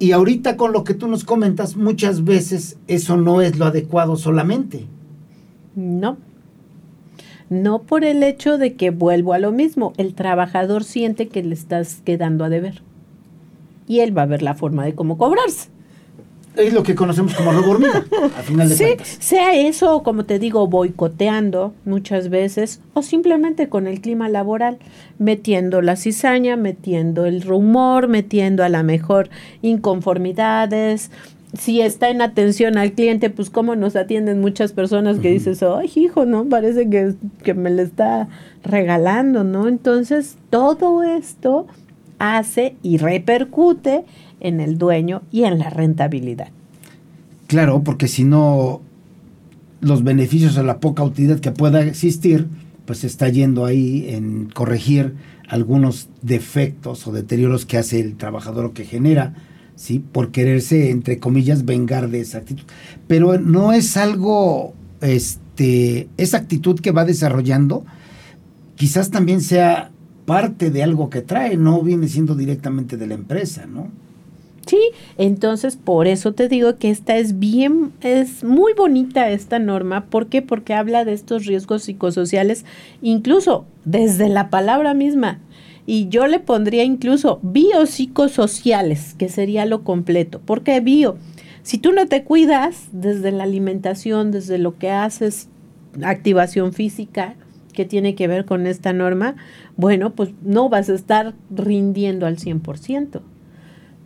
Y 0.00 0.10
ahorita 0.10 0.56
con 0.56 0.72
lo 0.72 0.82
que 0.82 0.94
tú 0.94 1.06
nos 1.06 1.22
comentas, 1.22 1.76
muchas 1.76 2.24
veces 2.24 2.76
eso 2.88 3.16
no 3.16 3.40
es 3.40 3.56
lo 3.56 3.66
adecuado 3.66 4.16
solamente. 4.16 4.84
No. 5.76 6.16
No 7.50 7.82
por 7.82 8.02
el 8.02 8.24
hecho 8.24 8.58
de 8.58 8.74
que 8.74 8.90
vuelvo 8.90 9.32
a 9.32 9.38
lo 9.38 9.52
mismo, 9.52 9.92
el 9.96 10.14
trabajador 10.14 10.82
siente 10.82 11.28
que 11.28 11.44
le 11.44 11.54
estás 11.54 12.02
quedando 12.04 12.44
a 12.44 12.48
deber. 12.48 12.82
Y 13.86 14.00
él 14.00 14.18
va 14.18 14.22
a 14.22 14.26
ver 14.26 14.42
la 14.42 14.56
forma 14.56 14.84
de 14.84 14.96
cómo 14.96 15.18
cobrarse 15.18 15.68
es 16.58 16.72
lo 16.72 16.82
que 16.82 16.94
conocemos 16.94 17.34
como 17.34 17.52
robo 17.52 17.72
hormiga, 17.72 18.04
a 18.36 18.42
final 18.42 18.68
de 18.68 18.74
sí, 18.74 18.96
Sea 19.20 19.54
eso, 19.54 20.02
como 20.02 20.24
te 20.24 20.38
digo, 20.38 20.66
boicoteando 20.66 21.72
muchas 21.84 22.28
veces, 22.28 22.80
o 22.94 23.02
simplemente 23.02 23.68
con 23.68 23.86
el 23.86 24.00
clima 24.00 24.28
laboral, 24.28 24.78
metiendo 25.18 25.82
la 25.82 25.96
cizaña, 25.96 26.56
metiendo 26.56 27.26
el 27.26 27.42
rumor, 27.42 28.08
metiendo 28.08 28.64
a 28.64 28.68
la 28.68 28.82
mejor 28.82 29.30
inconformidades. 29.62 31.10
Si 31.58 31.80
está 31.80 32.10
en 32.10 32.20
atención 32.20 32.76
al 32.76 32.92
cliente, 32.92 33.30
pues 33.30 33.48
cómo 33.48 33.74
nos 33.74 33.96
atienden 33.96 34.40
muchas 34.40 34.72
personas 34.72 35.18
que 35.18 35.30
dices, 35.30 35.62
ay 35.62 35.90
hijo, 35.94 36.26
¿no? 36.26 36.44
Parece 36.44 36.90
que, 36.90 37.14
que 37.42 37.54
me 37.54 37.70
le 37.70 37.82
está 37.82 38.28
regalando, 38.62 39.44
¿no? 39.44 39.66
Entonces, 39.66 40.36
todo 40.50 41.02
esto 41.02 41.66
hace 42.18 42.76
y 42.82 42.98
repercute 42.98 44.04
en 44.40 44.60
el 44.60 44.78
dueño 44.78 45.22
y 45.30 45.44
en 45.44 45.58
la 45.58 45.70
rentabilidad. 45.70 46.48
Claro, 47.46 47.82
porque 47.82 48.08
si 48.08 48.24
no, 48.24 48.82
los 49.80 50.04
beneficios 50.04 50.56
o 50.58 50.62
la 50.62 50.80
poca 50.80 51.02
utilidad 51.02 51.40
que 51.40 51.50
pueda 51.50 51.82
existir, 51.82 52.46
pues 52.84 53.04
está 53.04 53.28
yendo 53.28 53.64
ahí 53.64 54.06
en 54.08 54.50
corregir 54.50 55.14
algunos 55.48 56.08
defectos 56.22 57.06
o 57.06 57.12
deterioros 57.12 57.64
que 57.64 57.78
hace 57.78 58.00
el 58.00 58.16
trabajador 58.16 58.66
o 58.66 58.72
que 58.74 58.84
genera, 58.84 59.34
¿sí? 59.76 59.98
Por 59.98 60.30
quererse, 60.30 60.90
entre 60.90 61.18
comillas, 61.18 61.64
vengar 61.64 62.10
de 62.10 62.20
esa 62.20 62.38
actitud. 62.38 62.64
Pero 63.06 63.38
no 63.38 63.72
es 63.72 63.96
algo, 63.96 64.74
este, 65.00 66.08
esa 66.18 66.36
actitud 66.36 66.80
que 66.80 66.90
va 66.90 67.04
desarrollando, 67.04 67.84
quizás 68.76 69.10
también 69.10 69.40
sea 69.40 69.90
parte 70.26 70.70
de 70.70 70.82
algo 70.82 71.08
que 71.08 71.22
trae, 71.22 71.56
no 71.56 71.80
viene 71.82 72.08
siendo 72.08 72.34
directamente 72.34 72.98
de 72.98 73.06
la 73.06 73.14
empresa, 73.14 73.66
¿no? 73.66 73.88
Sí, 74.68 74.78
entonces 75.16 75.76
por 75.76 76.06
eso 76.06 76.34
te 76.34 76.46
digo 76.46 76.76
que 76.76 76.90
esta 76.90 77.16
es 77.16 77.38
bien, 77.38 77.90
es 78.02 78.44
muy 78.44 78.74
bonita 78.74 79.30
esta 79.30 79.58
norma. 79.58 80.04
¿Por 80.04 80.26
qué? 80.26 80.42
Porque 80.42 80.74
habla 80.74 81.06
de 81.06 81.14
estos 81.14 81.46
riesgos 81.46 81.84
psicosociales, 81.84 82.66
incluso 83.00 83.64
desde 83.86 84.28
la 84.28 84.50
palabra 84.50 84.92
misma. 84.92 85.38
Y 85.86 86.10
yo 86.10 86.26
le 86.26 86.38
pondría 86.38 86.84
incluso 86.84 87.40
biopsicosociales, 87.42 89.14
que 89.14 89.30
sería 89.30 89.64
lo 89.64 89.84
completo. 89.84 90.38
¿Por 90.38 90.62
qué 90.62 90.80
bio? 90.80 91.16
Si 91.62 91.78
tú 91.78 91.92
no 91.92 92.06
te 92.06 92.22
cuidas 92.22 92.88
desde 92.92 93.32
la 93.32 93.44
alimentación, 93.44 94.30
desde 94.32 94.58
lo 94.58 94.76
que 94.76 94.90
haces, 94.90 95.48
activación 96.02 96.74
física, 96.74 97.36
que 97.72 97.86
tiene 97.86 98.14
que 98.14 98.28
ver 98.28 98.44
con 98.44 98.66
esta 98.66 98.92
norma, 98.92 99.36
bueno, 99.78 100.14
pues 100.14 100.28
no 100.42 100.68
vas 100.68 100.90
a 100.90 100.94
estar 100.94 101.32
rindiendo 101.48 102.26
al 102.26 102.36
100% 102.36 103.22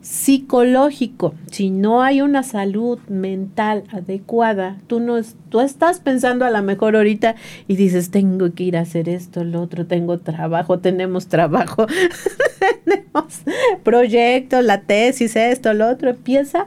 psicológico. 0.02 1.35
Si 1.50 1.71
no 1.71 2.02
hay 2.02 2.21
una 2.21 2.42
salud 2.42 2.99
mental 3.09 3.85
adecuada, 3.90 4.76
tú 4.88 5.00
no 5.00 5.14
tú 5.49 5.61
estás 5.61 6.00
pensando 6.00 6.44
a 6.44 6.50
lo 6.50 6.62
mejor 6.62 6.97
ahorita 6.97 7.37
y 7.68 7.76
dices, 7.76 8.11
tengo 8.11 8.52
que 8.52 8.64
ir 8.64 8.76
a 8.76 8.80
hacer 8.80 9.09
esto, 9.09 9.44
lo 9.44 9.62
otro, 9.62 9.87
tengo 9.87 10.18
trabajo, 10.18 10.80
tenemos 10.80 11.28
trabajo, 11.28 11.87
tenemos 12.85 13.42
proyectos, 13.85 14.64
la 14.64 14.82
tesis, 14.82 15.37
esto, 15.37 15.73
lo 15.73 15.88
otro, 15.88 16.11
empieza 16.11 16.66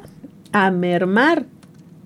a 0.54 0.72
mermar 0.72 1.46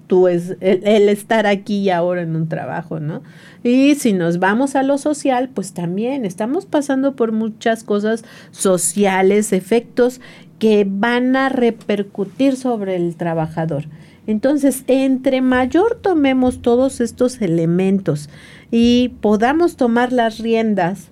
tú 0.07 0.27
es 0.27 0.57
el, 0.59 0.81
el, 0.87 1.07
estar 1.07 1.45
aquí 1.45 1.81
y 1.81 1.89
ahora 1.91 2.23
en 2.23 2.35
un 2.35 2.49
trabajo, 2.49 2.99
¿no? 2.99 3.21
Y 3.63 3.93
si 3.93 4.11
nos 4.11 4.39
vamos 4.39 4.75
a 4.75 4.81
lo 4.81 4.97
social, 4.97 5.49
pues 5.53 5.73
también 5.73 6.25
estamos 6.25 6.65
pasando 6.65 7.15
por 7.15 7.31
muchas 7.31 7.83
cosas 7.83 8.25
sociales, 8.49 9.53
efectos 9.53 10.19
que 10.59 10.85
van 10.87 11.35
a 11.35 11.49
repercutir 11.49 12.55
sobre 12.55 12.95
el 12.95 13.15
trabajador. 13.15 13.85
Entonces, 14.27 14.83
entre 14.87 15.41
mayor 15.41 15.97
tomemos 15.99 16.61
todos 16.61 17.01
estos 17.01 17.41
elementos 17.41 18.29
y 18.69 19.09
podamos 19.21 19.75
tomar 19.75 20.13
las 20.13 20.37
riendas 20.37 21.09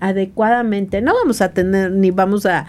adecuadamente, 0.00 1.00
no 1.00 1.14
vamos 1.14 1.40
a 1.40 1.52
tener 1.52 1.92
ni 1.92 2.10
vamos 2.10 2.44
a, 2.44 2.66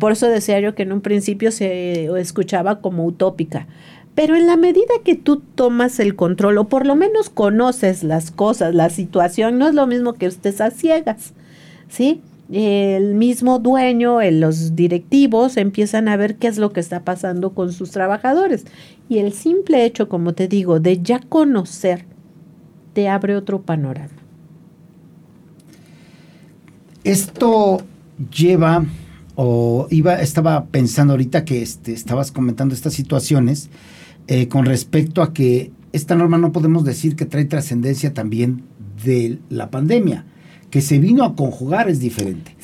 por 0.00 0.12
eso 0.12 0.26
decía 0.26 0.58
yo 0.60 0.74
que 0.74 0.84
en 0.84 0.92
un 0.92 1.02
principio 1.02 1.52
se 1.52 2.06
escuchaba 2.18 2.80
como 2.80 3.04
utópica, 3.04 3.66
pero 4.14 4.34
en 4.34 4.46
la 4.46 4.56
medida 4.56 4.94
que 5.04 5.14
tú 5.14 5.42
tomas 5.54 6.00
el 6.00 6.16
control 6.16 6.56
o 6.56 6.68
por 6.68 6.86
lo 6.86 6.96
menos 6.96 7.28
conoces 7.28 8.02
las 8.02 8.30
cosas, 8.30 8.74
la 8.74 8.88
situación, 8.88 9.58
no 9.58 9.68
es 9.68 9.74
lo 9.74 9.86
mismo 9.86 10.14
que 10.14 10.24
estés 10.24 10.62
a 10.62 10.70
ciegas, 10.70 11.34
¿sí? 11.88 12.22
El 12.52 13.14
mismo 13.14 13.58
dueño, 13.58 14.18
los 14.30 14.76
directivos 14.76 15.56
empiezan 15.56 16.08
a 16.08 16.16
ver 16.16 16.36
qué 16.36 16.48
es 16.48 16.58
lo 16.58 16.72
que 16.72 16.80
está 16.80 17.02
pasando 17.02 17.54
con 17.54 17.72
sus 17.72 17.90
trabajadores. 17.90 18.64
Y 19.08 19.18
el 19.18 19.32
simple 19.32 19.84
hecho, 19.84 20.08
como 20.08 20.34
te 20.34 20.46
digo, 20.46 20.78
de 20.78 21.00
ya 21.02 21.20
conocer, 21.20 22.04
te 22.92 23.08
abre 23.08 23.36
otro 23.36 23.62
panorama. 23.62 24.12
Esto 27.02 27.82
lleva, 28.30 28.84
o 29.36 29.86
iba, 29.90 30.20
estaba 30.20 30.66
pensando 30.66 31.14
ahorita 31.14 31.44
que 31.44 31.62
este, 31.62 31.92
estabas 31.92 32.30
comentando 32.30 32.74
estas 32.74 32.92
situaciones 32.92 33.70
eh, 34.26 34.48
con 34.48 34.64
respecto 34.64 35.22
a 35.22 35.32
que 35.32 35.70
esta 35.92 36.14
norma 36.14 36.38
no 36.38 36.52
podemos 36.52 36.84
decir 36.84 37.16
que 37.16 37.24
trae 37.24 37.44
trascendencia 37.44 38.14
también 38.14 38.62
de 39.04 39.38
la 39.48 39.70
pandemia 39.70 40.24
que 40.74 40.80
se 40.80 40.98
vino 40.98 41.22
a 41.22 41.36
conjugar 41.36 41.88
es 41.88 42.00
diferente, 42.00 42.56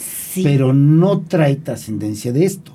pero 0.43 0.75
no 0.75 1.21
trae 1.21 1.55
trascendencia 1.55 2.33
de 2.33 2.45
esto. 2.45 2.73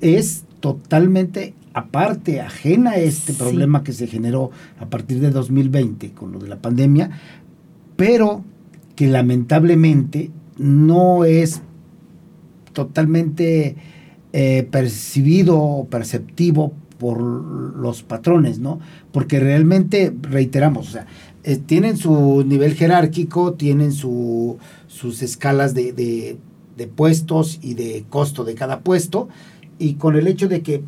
Es 0.00 0.42
totalmente 0.58 1.54
aparte, 1.72 2.40
ajena 2.40 2.90
a 2.90 2.96
este 2.96 3.32
problema 3.32 3.84
que 3.84 3.92
se 3.92 4.08
generó 4.08 4.50
a 4.80 4.86
partir 4.86 5.20
de 5.20 5.30
2020 5.30 6.10
con 6.14 6.32
lo 6.32 6.40
de 6.40 6.48
la 6.48 6.56
pandemia, 6.56 7.10
pero 7.94 8.42
que 8.96 9.06
lamentablemente 9.06 10.32
no 10.58 11.24
es 11.24 11.62
totalmente 12.72 13.76
eh, 14.32 14.66
percibido 14.68 15.60
o 15.60 15.86
perceptivo 15.86 16.72
por 16.98 17.20
los 17.20 18.02
patrones, 18.02 18.58
¿no? 18.58 18.80
Porque 19.12 19.38
realmente, 19.38 20.12
reiteramos, 20.22 20.88
o 20.88 20.90
sea, 20.90 21.06
eh, 21.44 21.56
tienen 21.58 21.98
su 21.98 22.42
nivel 22.46 22.74
jerárquico, 22.74 23.52
tienen 23.52 23.92
su, 23.92 24.56
sus 24.86 25.22
escalas 25.22 25.74
de, 25.74 25.92
de, 25.92 26.86
puestos 26.86 27.58
y 27.62 27.74
de 27.74 28.04
costo 28.08 28.44
de 28.44 28.54
cada 28.54 28.80
puesto, 28.80 29.28
y 29.78 29.94
con 29.94 30.16
el 30.16 30.26
hecho 30.26 30.48
de 30.48 30.62
que 30.62 30.82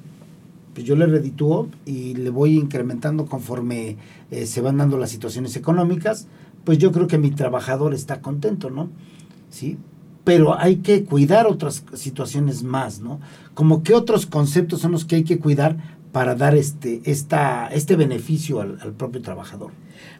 pues, 0.74 0.86
yo 0.86 0.96
le 0.96 1.06
reditúo 1.06 1.68
y 1.84 2.14
le 2.14 2.30
voy 2.30 2.56
incrementando 2.56 3.26
conforme 3.26 3.96
eh, 4.30 4.46
se 4.46 4.62
van 4.62 4.78
dando 4.78 4.96
las 4.96 5.10
situaciones 5.10 5.56
económicas, 5.56 6.26
pues 6.64 6.78
yo 6.78 6.90
creo 6.90 7.06
que 7.06 7.18
mi 7.18 7.30
trabajador 7.30 7.92
está 7.92 8.20
contento, 8.20 8.70
¿no? 8.70 8.88
Sí, 9.50 9.76
pero 10.24 10.58
hay 10.58 10.76
que 10.76 11.04
cuidar 11.04 11.46
otras 11.46 11.84
situaciones 11.92 12.62
más, 12.62 13.00
¿no? 13.00 13.20
Como 13.54 13.82
que 13.82 13.94
otros 13.94 14.26
conceptos 14.26 14.80
son 14.80 14.92
los 14.92 15.04
que 15.04 15.16
hay 15.16 15.24
que 15.24 15.38
cuidar 15.38 15.76
para 16.16 16.34
dar 16.34 16.54
este, 16.54 17.02
esta, 17.04 17.68
este 17.70 17.94
beneficio 17.94 18.62
al, 18.62 18.94
propio 18.96 19.20
trabajador. 19.20 19.72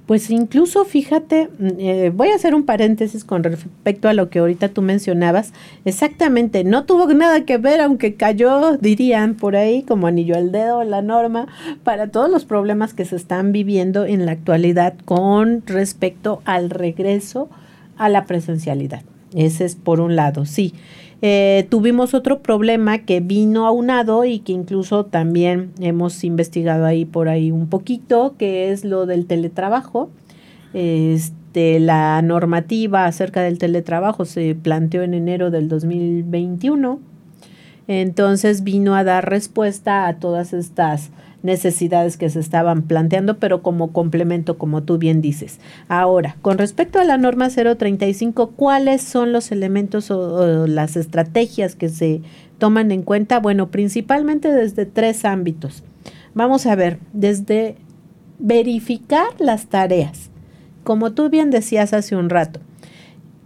Pues 0.04 0.28
incluso 0.28 0.84
fíjate, 0.84 1.48
mm, 1.58 1.68
eh, 1.78 2.12
voy 2.14 2.28
a 2.28 2.34
hacer 2.34 2.54
un 2.54 2.64
paréntesis 2.64 3.24
con 3.24 3.42
respecto 3.42 4.06
a 4.06 4.12
lo 4.12 4.28
que 4.28 4.40
ahorita 4.40 4.68
tú 4.68 4.82
mencionabas. 4.82 5.54
Exactamente, 5.86 6.64
no 6.64 6.84
tuvo 6.84 7.06
nada 7.14 7.46
que 7.46 7.56
ver, 7.56 7.80
aunque 7.80 8.14
cayó, 8.14 8.76
dirían 8.76 9.36
por 9.36 9.56
ahí, 9.56 9.84
como 9.84 10.06
anillo 10.06 10.36
al 10.36 10.52
dedo 10.52 10.84
la 10.84 11.00
norma, 11.00 11.46
para 11.82 12.08
todos 12.08 12.30
los 12.30 12.44
problemas 12.44 12.92
que 12.92 13.06
se 13.06 13.16
están 13.16 13.52
viviendo 13.52 14.04
en 14.04 14.26
la 14.26 14.32
actualidad 14.32 14.92
con 15.06 15.62
respecto 15.64 16.42
al 16.44 16.68
regreso 16.68 17.48
a 17.96 18.10
la 18.10 18.26
presencialidad. 18.26 19.00
Ese 19.34 19.64
es 19.64 19.76
por 19.76 20.00
un 20.00 20.14
lado, 20.14 20.44
sí. 20.44 20.74
Eh, 21.23 21.66
tuvimos 21.70 22.12
otro 22.12 22.40
problema 22.40 22.99
que 22.99 23.20
vino 23.20 23.66
aunado 23.66 24.25
y 24.25 24.40
que 24.40 24.52
incluso 24.52 25.06
también 25.06 25.73
hemos 25.80 26.23
investigado 26.25 26.85
ahí 26.85 27.04
por 27.04 27.28
ahí 27.28 27.50
un 27.50 27.68
poquito, 27.68 28.35
que 28.38 28.70
es 28.70 28.85
lo 28.85 29.06
del 29.06 29.26
teletrabajo. 29.26 30.11
Este, 30.75 31.80
la 31.80 32.20
normativa 32.20 33.06
acerca 33.06 33.42
del 33.42 33.58
teletrabajo 33.58 34.26
se 34.26 34.54
planteó 34.54 35.02
en 35.02 35.14
enero 35.14 35.50
del 35.50 35.69
2021. 35.69 37.00
Entonces 37.88 38.62
vino 38.62 38.95
a 38.95 39.04
dar 39.04 39.28
respuesta 39.28 40.08
a 40.08 40.19
todas 40.19 40.52
estas 40.52 41.10
necesidades 41.47 42.19
que 42.19 42.28
se 42.28 42.41
estaban 42.41 42.82
planteando, 42.82 43.39
pero 43.39 43.63
como 43.63 43.93
complemento, 43.93 44.59
como 44.59 44.82
tú 44.82 44.99
bien 44.99 45.23
dices. 45.23 45.59
Ahora, 45.89 46.37
con 46.43 46.59
respecto 46.59 46.99
a 46.99 47.04
la 47.04 47.17
norma 47.17 47.49
035, 47.49 48.50
¿cuáles 48.50 49.00
son 49.00 49.32
los 49.32 49.50
elementos 49.50 50.11
o, 50.11 50.67
las 50.67 50.97
estrategias 50.97 51.75
que 51.75 51.89
se 51.89 52.21
toman 52.59 52.91
en 52.91 53.02
cuenta? 53.02 53.41
Bueno, 53.41 53.69
principalmente 53.69 54.52
desde 54.52 54.85
tres 54.85 55.25
ámbitos. 55.25 55.82
Vamos 56.35 56.67
a 56.67 56.75
ver, 56.75 56.99
desde 57.15 57.76
verificar 58.39 59.28
las 59.39 59.67
tareas. 59.67 60.30
Como 60.85 61.13
tú 61.13 61.30
bien 61.30 61.50
decías 61.50 61.95
hace 61.95 62.15
un 62.15 62.28
rato, 62.28 62.61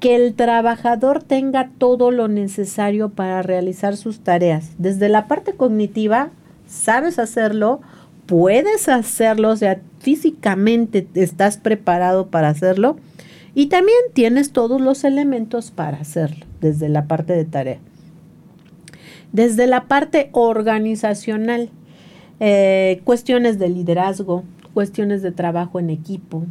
que 0.00 0.16
el 0.16 0.34
trabajador 0.34 1.22
tenga 1.22 1.70
todo 1.78 2.10
lo 2.10 2.26
necesario 2.26 3.10
para 3.10 3.42
realizar 3.42 3.96
sus 3.96 4.20
tareas. 4.20 4.70
Desde 4.78 5.08
la 5.08 5.28
parte 5.28 5.52
cognitiva, 5.52 6.30
sabes 6.70 7.18
hacerlo, 7.18 7.80
puedes 8.26 8.88
hacerlo, 8.88 9.50
o 9.50 9.56
sea, 9.56 9.80
físicamente 9.98 11.06
estás 11.14 11.58
preparado 11.58 12.28
para 12.28 12.48
hacerlo 12.48 12.96
y 13.54 13.66
también 13.66 13.98
tienes 14.14 14.52
todos 14.52 14.80
los 14.80 15.04
elementos 15.04 15.72
para 15.72 15.98
hacerlo 15.98 16.46
desde 16.60 16.88
la 16.88 17.06
parte 17.06 17.34
de 17.34 17.44
tarea. 17.44 17.78
Desde 19.32 19.66
la 19.66 19.84
parte 19.84 20.30
organizacional, 20.32 21.70
eh, 22.38 23.00
cuestiones 23.04 23.58
de 23.58 23.68
liderazgo, 23.68 24.44
cuestiones 24.72 25.22
de 25.22 25.32
trabajo 25.32 25.80
en 25.80 25.90
equipo, 25.90 26.44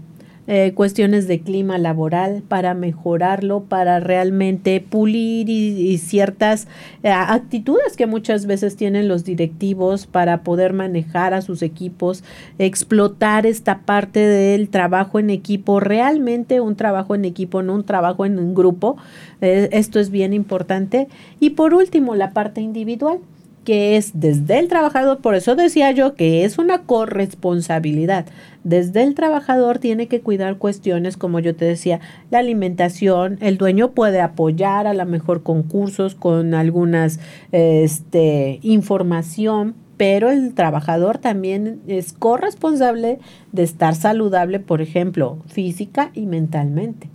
eh, 0.51 0.73
cuestiones 0.73 1.27
de 1.27 1.41
clima 1.41 1.77
laboral 1.77 2.41
para 2.47 2.73
mejorarlo, 2.73 3.65
para 3.65 3.99
realmente 3.99 4.81
pulir 4.81 5.47
y, 5.47 5.95
ciertas 5.99 6.67
eh, 7.03 7.09
actitudes 7.11 7.95
que 7.95 8.07
muchas 8.07 8.47
veces 8.47 8.75
tienen 8.75 9.07
los 9.07 9.23
directivos 9.23 10.07
para 10.07 10.41
poder 10.41 10.73
manejar 10.73 11.35
a 11.35 11.43
sus 11.43 11.61
equipos, 11.61 12.23
explotar 12.57 13.45
esta 13.45 13.81
parte 13.81 14.21
del 14.21 14.69
trabajo 14.69 15.19
en 15.19 15.29
equipo, 15.29 15.79
realmente 15.79 16.61
un 16.61 16.75
trabajo 16.75 17.13
en 17.13 17.25
equipo, 17.25 17.61
no 17.61 17.75
un 17.75 17.83
trabajo 17.83 18.25
en 18.25 18.39
un 18.39 18.55
grupo. 18.55 18.97
Eh, 19.41 19.69
esto 19.71 19.99
es 19.99 20.09
bien 20.09 20.33
importante. 20.33 21.09
Y 21.39 21.51
por 21.51 21.75
último, 21.75 22.15
la 22.15 22.31
parte 22.31 22.59
individual 22.59 23.19
que 23.69 23.97
es 23.97 24.13
desde 24.15 24.57
el 24.57 24.67
trabajador, 24.67 25.19
por 25.19 25.35
eso 25.35 25.55
decía 25.55 25.91
yo 25.91 26.15
que 26.15 26.43
es 26.43 26.57
una 26.57 26.79
corresponsabilidad. 26.79 28.25
Desde 28.63 29.03
el 29.03 29.13
trabajador 29.13 29.77
tiene 29.77 30.07
que 30.07 30.21
cuidar 30.21 30.57
cuestiones 30.57 31.17
como 31.17 31.39
yo 31.39 31.55
te 31.55 31.65
decía, 31.65 31.99
la 32.31 32.39
alimentación, 32.39 33.37
el 33.41 33.59
dueño 33.59 33.91
puede 33.91 34.21
apoyar 34.21 34.87
a 34.87 34.95
lo 34.95 35.05
mejor 35.05 35.43
con 35.43 35.61
cursos, 35.61 36.15
con 36.15 36.55
algunas 36.55 37.19
este, 37.51 38.57
información, 38.63 39.75
pero 39.97 40.31
el 40.31 40.55
trabajador 40.55 41.19
también 41.19 41.79
es 41.85 42.11
corresponsable 42.11 43.19
de 43.51 43.61
estar 43.61 43.93
saludable, 43.93 44.59
por 44.59 44.81
ejemplo, 44.81 45.37
física 45.45 46.09
y 46.15 46.25
mentalmente. 46.25 47.07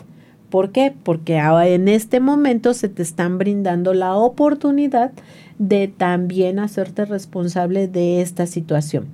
¿Por 0.55 0.71
qué? 0.71 0.95
Porque 1.03 1.39
en 1.39 1.89
este 1.89 2.21
momento 2.21 2.75
se 2.75 2.89
te 2.89 3.03
están 3.03 3.39
brindando 3.39 3.93
la 3.93 4.15
oportunidad 4.15 5.11
de 5.59 5.89
también 5.89 6.61
hacerte 6.61 7.05
responsable 7.07 7.89
de 7.89 8.21
esta 8.21 8.47
situación. 8.47 9.07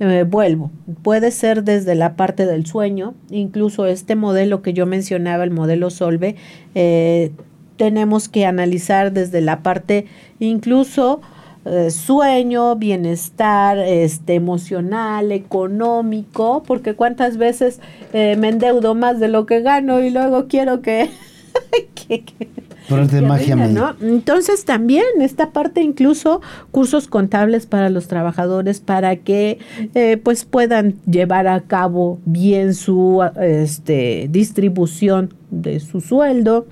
Eh, 0.00 0.26
vuelvo, 0.28 0.70
puede 1.02 1.30
ser 1.30 1.64
desde 1.64 1.94
la 1.94 2.14
parte 2.14 2.44
del 2.44 2.66
sueño, 2.66 3.14
incluso 3.30 3.86
este 3.86 4.16
modelo 4.16 4.60
que 4.60 4.74
yo 4.74 4.84
mencionaba, 4.84 5.44
el 5.44 5.50
modelo 5.50 5.88
Solve, 5.88 6.36
eh, 6.74 7.32
tenemos 7.78 8.28
que 8.28 8.44
analizar 8.44 9.14
desde 9.14 9.40
la 9.40 9.62
parte 9.62 10.04
incluso 10.40 11.22
eh, 11.64 11.90
sueño, 11.90 12.76
bienestar 12.76 13.78
este, 13.78 14.34
emocional, 14.34 15.32
económico, 15.32 16.62
porque 16.66 16.94
cuántas 16.94 17.36
veces 17.36 17.80
me 18.12 18.48
endeudo 18.48 18.94
más 18.94 19.20
de 19.20 19.28
lo 19.28 19.46
que 19.46 19.60
gano 19.62 20.00
y 20.00 20.10
luego 20.10 20.46
quiero 20.48 20.82
que 20.82 21.10
Por 22.88 23.06
de 23.06 23.22
magia 23.22 23.56
¿no? 23.56 23.94
Entonces 24.00 24.64
también 24.64 25.04
esta 25.20 25.50
parte 25.50 25.82
incluso 25.82 26.40
cursos 26.70 27.06
contables 27.06 27.66
para 27.66 27.90
los 27.90 28.08
trabajadores 28.08 28.80
para 28.80 29.16
que 29.16 29.58
eh, 29.94 30.16
pues 30.22 30.44
puedan 30.44 30.96
llevar 31.06 31.46
a 31.46 31.60
cabo 31.60 32.20
bien 32.24 32.74
su 32.74 33.22
este, 33.40 34.28
distribución 34.30 35.34
de 35.52 35.80
su 35.80 36.00
sueldo, 36.00 36.66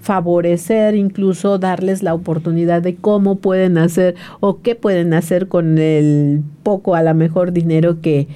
favorecer, 0.00 0.96
incluso 0.96 1.58
darles 1.58 2.02
la 2.02 2.14
oportunidad 2.14 2.82
de 2.82 2.96
cómo 2.96 3.36
pueden 3.36 3.78
hacer 3.78 4.16
o 4.40 4.60
qué 4.60 4.74
pueden 4.74 5.14
hacer 5.14 5.46
con 5.48 5.78
el 5.78 6.42
poco 6.62 6.96
a 6.96 7.02
lo 7.02 7.14
mejor 7.14 7.52
dinero 7.52 8.00
que, 8.00 8.26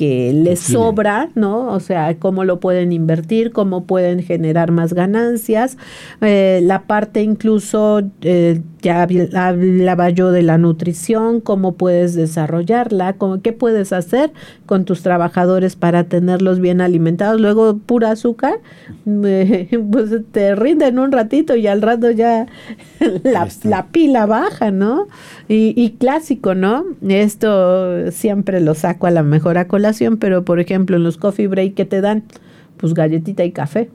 que 0.00 0.32
les 0.32 0.60
sobra, 0.60 1.28
¿no? 1.34 1.68
O 1.74 1.78
sea, 1.78 2.16
cómo 2.18 2.44
lo 2.44 2.58
pueden 2.58 2.90
invertir, 2.90 3.52
cómo 3.52 3.84
pueden 3.84 4.22
generar 4.22 4.70
más 4.70 4.94
ganancias. 4.94 5.76
Eh, 6.22 6.60
la 6.62 6.84
parte 6.84 7.22
incluso, 7.22 8.00
eh, 8.22 8.62
ya 8.80 9.02
hablaba 9.02 10.08
yo 10.08 10.30
de 10.30 10.42
la 10.42 10.56
nutrición, 10.56 11.42
cómo 11.42 11.74
puedes 11.74 12.14
desarrollarla, 12.14 13.12
cómo, 13.18 13.42
qué 13.42 13.52
puedes 13.52 13.92
hacer 13.92 14.32
con 14.64 14.86
tus 14.86 15.02
trabajadores 15.02 15.76
para 15.76 16.04
tenerlos 16.04 16.60
bien 16.60 16.80
alimentados. 16.80 17.38
Luego, 17.38 17.76
pura 17.76 18.12
azúcar, 18.12 18.54
pues 19.04 20.10
te 20.32 20.54
rinden 20.54 20.98
un 20.98 21.12
ratito 21.12 21.56
y 21.56 21.66
al 21.66 21.82
rato 21.82 22.10
ya 22.10 22.46
la, 23.64 23.86
pila 23.88 24.24
baja, 24.24 24.70
¿no? 24.70 25.08
Y, 25.46 25.74
y 25.76 25.90
clásico, 25.98 26.54
¿no? 26.54 26.86
Esto 27.06 28.10
siempre 28.12 28.62
lo 28.62 28.74
saco 28.74 29.06
a 29.06 29.10
la 29.10 29.22
mejor 29.22 29.58
a 29.58 29.68
colación 29.68 29.89
pero 30.18 30.44
por 30.44 30.60
ejemplo 30.60 30.96
en 30.96 31.04
los 31.04 31.16
coffee 31.16 31.46
break 31.46 31.74
que 31.74 31.84
te 31.84 32.00
dan, 32.00 32.24
pues 32.76 32.94
galletita 32.94 33.44
y 33.44 33.52
café. 33.52 33.90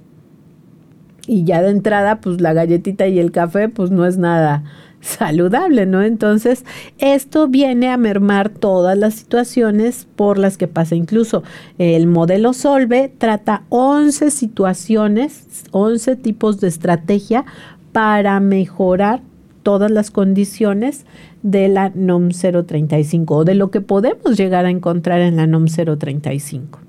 Y 1.28 1.44
ya 1.44 1.62
de 1.62 1.72
entrada, 1.72 2.22
pues 2.22 2.40
la 2.40 2.54
galletita 2.54 3.08
y 3.08 3.20
el 3.20 3.32
café, 3.32 3.68
pues 3.70 3.90
no 3.90 4.06
es 4.06 4.18
nada 4.18 4.64
saludable, 5.06 5.86
¿no? 5.86 6.02
Entonces, 6.02 6.66
esto 6.98 7.48
viene 7.48 7.90
a 7.90 7.98
mermar 7.98 8.50
todas 8.50 8.98
las 8.98 9.14
situaciones 9.16 10.08
por 10.16 10.38
las 10.38 10.58
que 10.58 10.68
pasa. 10.68 10.96
Incluso 10.96 11.44
el 11.78 12.08
modelo 12.08 12.54
Solve 12.54 13.12
trata 13.18 13.64
11 13.70 14.32
situaciones, 14.32 15.66
11 15.72 16.16
tipos 16.16 16.60
de 16.60 16.68
estrategia 16.68 17.46
para 17.92 18.40
mejorar 18.40 19.22
todas 19.66 19.90
las 19.90 20.12
condiciones 20.12 21.08
de 21.42 21.68
la 21.70 21.90
NOM 21.96 22.30
035 22.30 23.36
o 23.36 23.46
de 23.46 23.56
lo 23.56 23.72
que 23.72 23.82
podemos 23.82 24.38
llegar 24.38 24.68
a 24.68 24.70
encontrar 24.70 25.22
en 25.22 25.38
la 25.38 25.48
NOM 25.48 25.66
035. 25.66 26.80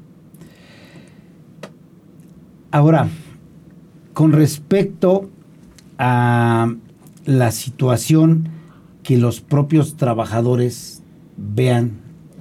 Ahora, 2.71 3.09
con 4.13 4.33
respecto 4.33 5.31
a 5.97 6.71
la 7.25 7.51
situación 7.51 8.51
que 9.03 9.17
los 9.17 9.41
propios 9.41 9.97
trabajadores 9.97 11.03
vean 11.39 11.93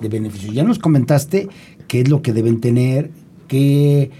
de 0.02 0.10
beneficio. 0.10 0.52
Ya 0.52 0.64
nos 0.64 0.80
comentaste 0.80 1.48
qué 1.88 2.02
es 2.02 2.10
lo 2.10 2.22
que 2.22 2.34
deben 2.34 2.60
tener, 2.60 3.10
qué 3.48 4.12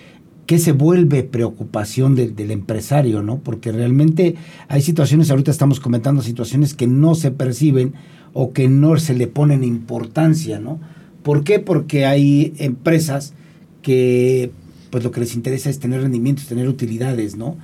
que 0.46 0.60
se 0.60 0.72
vuelve 0.72 1.24
preocupación 1.24 2.16
del 2.16 2.52
empresario, 2.52 3.24
¿no? 3.24 3.40
Porque 3.40 3.72
realmente 3.72 4.36
hay 4.68 4.82
situaciones, 4.82 5.32
ahorita 5.32 5.52
estamos 5.52 5.80
comentando 5.80 6.22
situaciones 6.22 6.74
que 6.74 6.88
no 6.88 7.16
se 7.16 7.32
perciben 7.32 7.94
o 8.34 8.54
que 8.54 8.68
no 8.68 8.98
se 8.98 9.16
le 9.16 9.28
ponen 9.28 9.64
importancia, 9.64 10.60
¿no? 10.60 10.80
¿Por 11.24 11.44
qué? 11.44 11.60
Porque 11.60 12.06
hay 12.06 12.54
empresas 12.58 13.34
que 13.82 14.52
pues 14.92 15.04
lo 15.04 15.12
que 15.12 15.22
les 15.22 15.36
interesa 15.36 15.70
es 15.70 15.80
tener 15.80 16.02
rendimientos, 16.02 16.46
tener 16.46 16.70
utilidades, 16.70 17.36
¿no? 17.36 17.58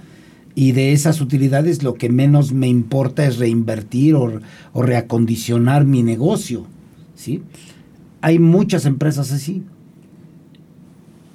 Y 0.56 0.72
de 0.72 0.92
esas 0.92 1.22
utilidades 1.22 1.84
lo 1.84 1.94
que 1.94 2.10
menos 2.10 2.52
me 2.52 2.68
importa 2.68 3.26
es 3.26 3.38
reinvertir 3.38 4.16
o, 4.16 4.40
o 4.74 4.82
reacondicionar 4.82 5.86
mi 5.86 6.02
negocio, 6.02 6.66
¿sí? 7.16 7.44
Hay 8.22 8.40
muchas 8.40 8.86
empresas 8.86 9.32
así, 9.32 9.64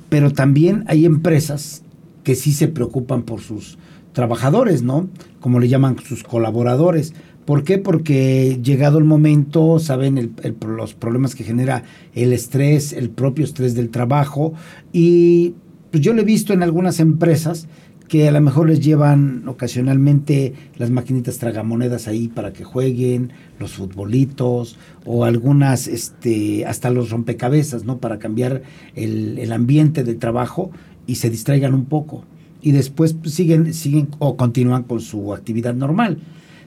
pero 0.08 0.32
también 0.32 0.84
hay 0.86 1.04
empresas 1.04 1.82
que 2.24 2.34
sí 2.34 2.52
se 2.52 2.68
preocupan 2.68 3.22
por 3.22 3.40
sus 3.40 3.78
trabajadores, 4.12 4.82
¿no? 4.82 5.08
Como 5.40 5.60
le 5.60 5.68
llaman 5.68 5.96
sus 5.98 6.22
colaboradores. 6.22 7.14
¿Por 7.44 7.62
qué? 7.62 7.78
Porque 7.78 8.58
llegado 8.62 8.98
el 8.98 9.04
momento, 9.04 9.78
saben 9.78 10.34
los 10.60 10.94
problemas 10.94 11.34
que 11.34 11.44
genera 11.44 11.84
el 12.14 12.32
estrés, 12.32 12.92
el 12.92 13.10
propio 13.10 13.44
estrés 13.44 13.74
del 13.74 13.90
trabajo. 13.90 14.54
Y 14.92 15.54
pues 15.90 16.02
yo 16.02 16.12
lo 16.12 16.22
he 16.22 16.24
visto 16.24 16.52
en 16.52 16.62
algunas 16.62 16.98
empresas 16.98 17.68
que 18.08 18.28
a 18.28 18.32
lo 18.32 18.40
mejor 18.40 18.68
les 18.68 18.80
llevan 18.80 19.46
ocasionalmente 19.48 20.54
las 20.76 20.90
maquinitas 20.90 21.38
tragamonedas 21.38 22.08
ahí 22.08 22.28
para 22.28 22.52
que 22.52 22.64
jueguen, 22.64 23.32
los 23.58 23.72
futbolitos 23.72 24.78
o 25.04 25.24
algunas, 25.24 25.88
este, 25.88 26.64
hasta 26.66 26.90
los 26.90 27.10
rompecabezas, 27.10 27.84
¿no? 27.84 27.98
Para 27.98 28.18
cambiar 28.18 28.62
el, 28.94 29.38
el 29.38 29.52
ambiente 29.52 30.04
de 30.04 30.14
trabajo 30.14 30.70
y 31.06 31.16
se 31.16 31.30
distraigan 31.30 31.74
un 31.74 31.86
poco. 31.86 32.24
Y 32.62 32.72
después 32.72 33.14
pues, 33.14 33.34
siguen, 33.34 33.74
siguen 33.74 34.08
o 34.18 34.36
continúan 34.36 34.84
con 34.84 35.00
su 35.00 35.32
actividad 35.32 35.74
normal, 35.74 36.18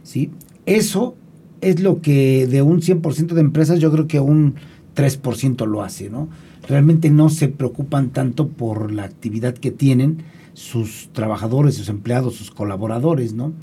¿sí? 0.03 0.31
Eso 0.65 1.15
es 1.61 1.79
lo 1.81 2.01
que 2.01 2.47
de 2.47 2.61
un 2.61 2.81
100% 2.81 3.33
de 3.33 3.41
empresas 3.41 3.79
yo 3.79 3.91
creo 3.91 4.07
que 4.07 4.19
un 4.19 4.55
3% 4.95 5.65
lo 5.65 5.83
hace, 5.83 6.09
¿no? 6.09 6.29
Realmente 6.67 7.09
no 7.09 7.29
se 7.29 7.47
preocupan 7.47 8.09
tanto 8.09 8.47
por 8.49 8.91
la 8.91 9.03
actividad 9.03 9.53
que 9.53 9.71
tienen, 9.71 10.23
sus 10.59 11.09
trabajadores, 11.13 11.75
sus 11.75 11.87
empleados, 11.87 12.35
sus 12.35 12.51
colaboradores, 12.51 13.33
¿no? 13.33 13.53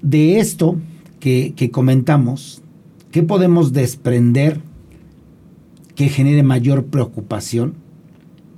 De 0.00 0.38
esto 0.38 0.76
que, 1.20 1.70
comentamos, 1.70 2.62
¿qué 3.10 3.22
podemos 3.22 3.74
desprender 3.74 4.60
que 5.94 6.08
genere 6.08 6.42
mayor 6.42 6.86
preocupación 6.86 7.74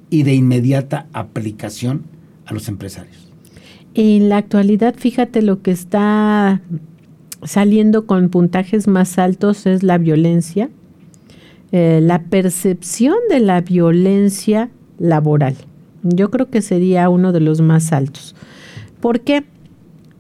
y 0.09 0.23
de 0.23 0.35
inmediata 0.35 1.09
aplicación 1.13 2.05
a 2.47 2.55
los 2.55 2.69
empresarios? 2.69 3.29
En 3.95 4.29
la 4.29 4.37
actualidad, 4.37 4.95
fíjate 4.97 5.43
lo 5.43 5.63
que 5.63 5.73
está 5.73 6.63
saliendo 7.43 8.07
con 8.07 8.29
puntajes 8.29 8.87
más 8.87 9.19
altos 9.19 9.67
es 9.67 9.83
la 9.83 9.99
violencia, 9.99 10.71
eh, 11.73 11.99
la 12.01 12.23
percepción 12.23 13.17
de 13.29 13.41
la 13.41 13.63
violencia 13.63 14.71
laboral. 14.99 15.57
Yo 16.03 16.31
creo 16.31 16.49
que 16.49 16.63
sería 16.63 17.09
uno 17.09 17.33
de 17.33 17.41
los 17.41 17.61
más 17.61 17.93
altos. 17.93 18.35
Porque 19.01 19.45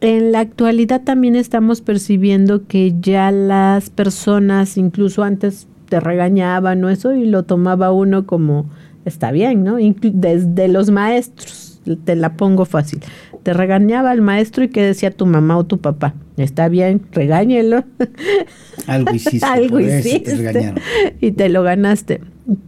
en 0.00 0.32
la 0.32 0.40
actualidad 0.40 1.02
también 1.02 1.34
estamos 1.34 1.80
percibiendo 1.80 2.66
que 2.66 2.94
ya 3.00 3.30
las 3.30 3.90
personas, 3.90 4.76
incluso 4.76 5.22
antes 5.22 5.66
te 5.88 6.00
regañaban 6.00 6.84
o 6.84 6.88
eso, 6.88 7.14
y 7.14 7.26
lo 7.26 7.44
tomaba 7.44 7.92
uno 7.92 8.26
como, 8.26 8.66
está 9.04 9.32
bien, 9.32 9.64
¿no? 9.64 9.76
Desde 9.76 10.68
los 10.68 10.90
maestros, 10.90 11.80
te 12.04 12.14
la 12.14 12.34
pongo 12.34 12.64
fácil. 12.64 13.00
Te 13.42 13.54
regañaba 13.54 14.12
el 14.12 14.20
maestro 14.20 14.64
y 14.64 14.68
qué 14.68 14.82
decía 14.82 15.10
tu 15.10 15.26
mamá 15.26 15.56
o 15.56 15.64
tu 15.64 15.78
papá. 15.78 16.14
Está 16.36 16.68
bien, 16.68 17.02
regáñelo. 17.12 17.84
Algo 18.86 19.14
hiciste. 19.14 19.46
Algo 19.46 19.80
hiciste. 19.80 20.74
y 21.20 21.32
te 21.32 21.48
lo 21.48 21.62
ganaste. 21.62 22.20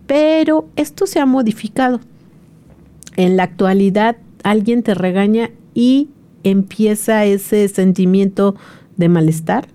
Pero 0.06 0.68
esto 0.76 1.06
se 1.06 1.20
ha 1.20 1.26
modificado 1.26 2.00
en 3.20 3.36
la 3.36 3.42
actualidad 3.42 4.16
alguien 4.44 4.82
te 4.82 4.94
regaña 4.94 5.50
y 5.74 6.08
empieza 6.42 7.26
ese 7.26 7.68
sentimiento 7.68 8.56
de 8.96 9.10
malestar, 9.10 9.68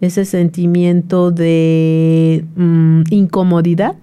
ese 0.00 0.24
sentimiento 0.24 1.32
de 1.32 2.44
mm, 2.54 3.02
incomodidad 3.10 3.96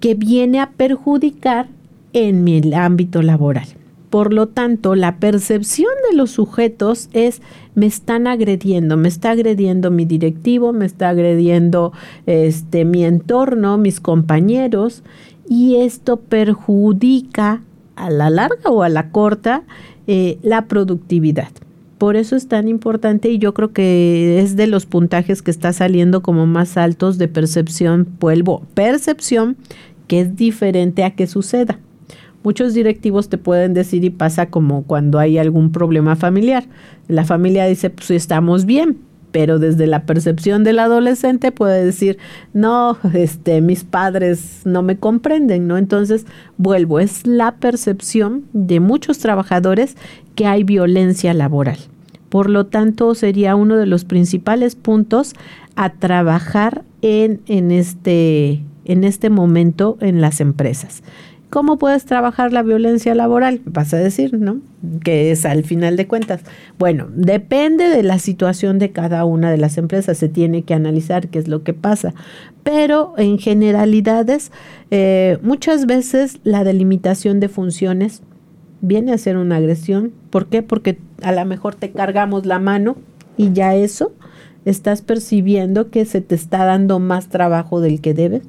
que 0.00 0.14
viene 0.14 0.60
a 0.60 0.70
perjudicar 0.70 1.68
en 2.14 2.42
mi 2.42 2.62
ámbito 2.72 3.20
laboral. 3.20 3.66
Por 4.08 4.32
lo 4.32 4.48
tanto, 4.48 4.94
la 4.94 5.18
percepción 5.18 5.90
de 6.08 6.16
los 6.16 6.30
sujetos 6.30 7.10
es 7.12 7.42
me 7.74 7.84
están 7.84 8.26
agrediendo, 8.26 8.96
me 8.96 9.08
está 9.08 9.32
agrediendo 9.32 9.90
mi 9.90 10.06
directivo, 10.06 10.72
me 10.72 10.86
está 10.86 11.10
agrediendo 11.10 11.92
este 12.24 12.86
mi 12.86 13.04
entorno, 13.04 13.76
mis 13.76 14.00
compañeros 14.00 15.02
y 15.48 15.76
esto 15.76 16.18
perjudica 16.18 17.60
a 17.96 18.10
la 18.10 18.30
larga 18.30 18.70
o 18.70 18.82
a 18.82 18.88
la 18.88 19.10
corta 19.10 19.62
eh, 20.06 20.38
la 20.42 20.66
productividad. 20.66 21.48
Por 21.98 22.16
eso 22.16 22.36
es 22.36 22.48
tan 22.48 22.68
importante 22.68 23.30
y 23.30 23.38
yo 23.38 23.54
creo 23.54 23.72
que 23.72 24.40
es 24.40 24.56
de 24.56 24.66
los 24.66 24.84
puntajes 24.84 25.42
que 25.42 25.50
está 25.50 25.72
saliendo 25.72 26.22
como 26.22 26.46
más 26.46 26.76
altos 26.76 27.18
de 27.18 27.28
percepción, 27.28 28.06
vuelvo, 28.20 28.64
percepción 28.74 29.56
que 30.08 30.20
es 30.20 30.36
diferente 30.36 31.04
a 31.04 31.14
que 31.14 31.26
suceda. 31.26 31.78
Muchos 32.42 32.74
directivos 32.74 33.30
te 33.30 33.38
pueden 33.38 33.72
decir 33.72 34.04
y 34.04 34.10
pasa 34.10 34.50
como 34.50 34.82
cuando 34.82 35.18
hay 35.18 35.38
algún 35.38 35.72
problema 35.72 36.14
familiar. 36.14 36.64
La 37.08 37.24
familia 37.24 37.64
dice, 37.64 37.88
pues 37.88 38.10
estamos 38.10 38.66
bien, 38.66 38.98
pero 39.34 39.58
desde 39.58 39.88
la 39.88 40.06
percepción 40.06 40.62
del 40.62 40.78
adolescente 40.78 41.50
puede 41.50 41.84
decir, 41.84 42.18
no, 42.52 42.96
este, 43.14 43.60
mis 43.62 43.82
padres 43.82 44.60
no 44.64 44.82
me 44.82 44.96
comprenden, 44.96 45.66
¿no? 45.66 45.76
Entonces, 45.76 46.24
vuelvo, 46.56 47.00
es 47.00 47.26
la 47.26 47.56
percepción 47.56 48.44
de 48.52 48.78
muchos 48.78 49.18
trabajadores 49.18 49.96
que 50.36 50.46
hay 50.46 50.62
violencia 50.62 51.34
laboral. 51.34 51.78
Por 52.28 52.48
lo 52.48 52.66
tanto, 52.66 53.12
sería 53.16 53.56
uno 53.56 53.76
de 53.76 53.86
los 53.86 54.04
principales 54.04 54.76
puntos 54.76 55.32
a 55.74 55.94
trabajar 55.94 56.84
en, 57.02 57.40
en, 57.48 57.72
este, 57.72 58.62
en 58.84 59.02
este 59.02 59.30
momento 59.30 59.98
en 60.00 60.20
las 60.20 60.40
empresas. 60.40 61.02
¿Cómo 61.54 61.78
puedes 61.78 62.04
trabajar 62.04 62.52
la 62.52 62.64
violencia 62.64 63.14
laboral? 63.14 63.60
Vas 63.64 63.94
a 63.94 63.98
decir, 63.98 64.36
¿no? 64.36 64.60
Que 65.04 65.30
es 65.30 65.46
al 65.46 65.62
final 65.62 65.96
de 65.96 66.08
cuentas. 66.08 66.40
Bueno, 66.80 67.06
depende 67.14 67.88
de 67.90 68.02
la 68.02 68.18
situación 68.18 68.80
de 68.80 68.90
cada 68.90 69.24
una 69.24 69.52
de 69.52 69.58
las 69.58 69.78
empresas. 69.78 70.18
Se 70.18 70.28
tiene 70.28 70.64
que 70.64 70.74
analizar 70.74 71.28
qué 71.28 71.38
es 71.38 71.46
lo 71.46 71.62
que 71.62 71.72
pasa. 71.72 72.12
Pero 72.64 73.14
en 73.18 73.38
generalidades, 73.38 74.50
eh, 74.90 75.38
muchas 75.42 75.86
veces 75.86 76.40
la 76.42 76.64
delimitación 76.64 77.38
de 77.38 77.48
funciones 77.48 78.22
viene 78.80 79.12
a 79.12 79.18
ser 79.18 79.36
una 79.36 79.58
agresión. 79.58 80.12
¿Por 80.30 80.46
qué? 80.46 80.64
Porque 80.64 80.98
a 81.22 81.30
lo 81.30 81.44
mejor 81.44 81.76
te 81.76 81.92
cargamos 81.92 82.46
la 82.46 82.58
mano 82.58 82.96
y 83.36 83.52
ya 83.52 83.76
eso 83.76 84.12
estás 84.64 85.02
percibiendo 85.02 85.90
que 85.90 86.04
se 86.04 86.20
te 86.20 86.34
está 86.34 86.64
dando 86.64 86.98
más 86.98 87.28
trabajo 87.28 87.80
del 87.80 88.00
que 88.00 88.12
debes. 88.12 88.42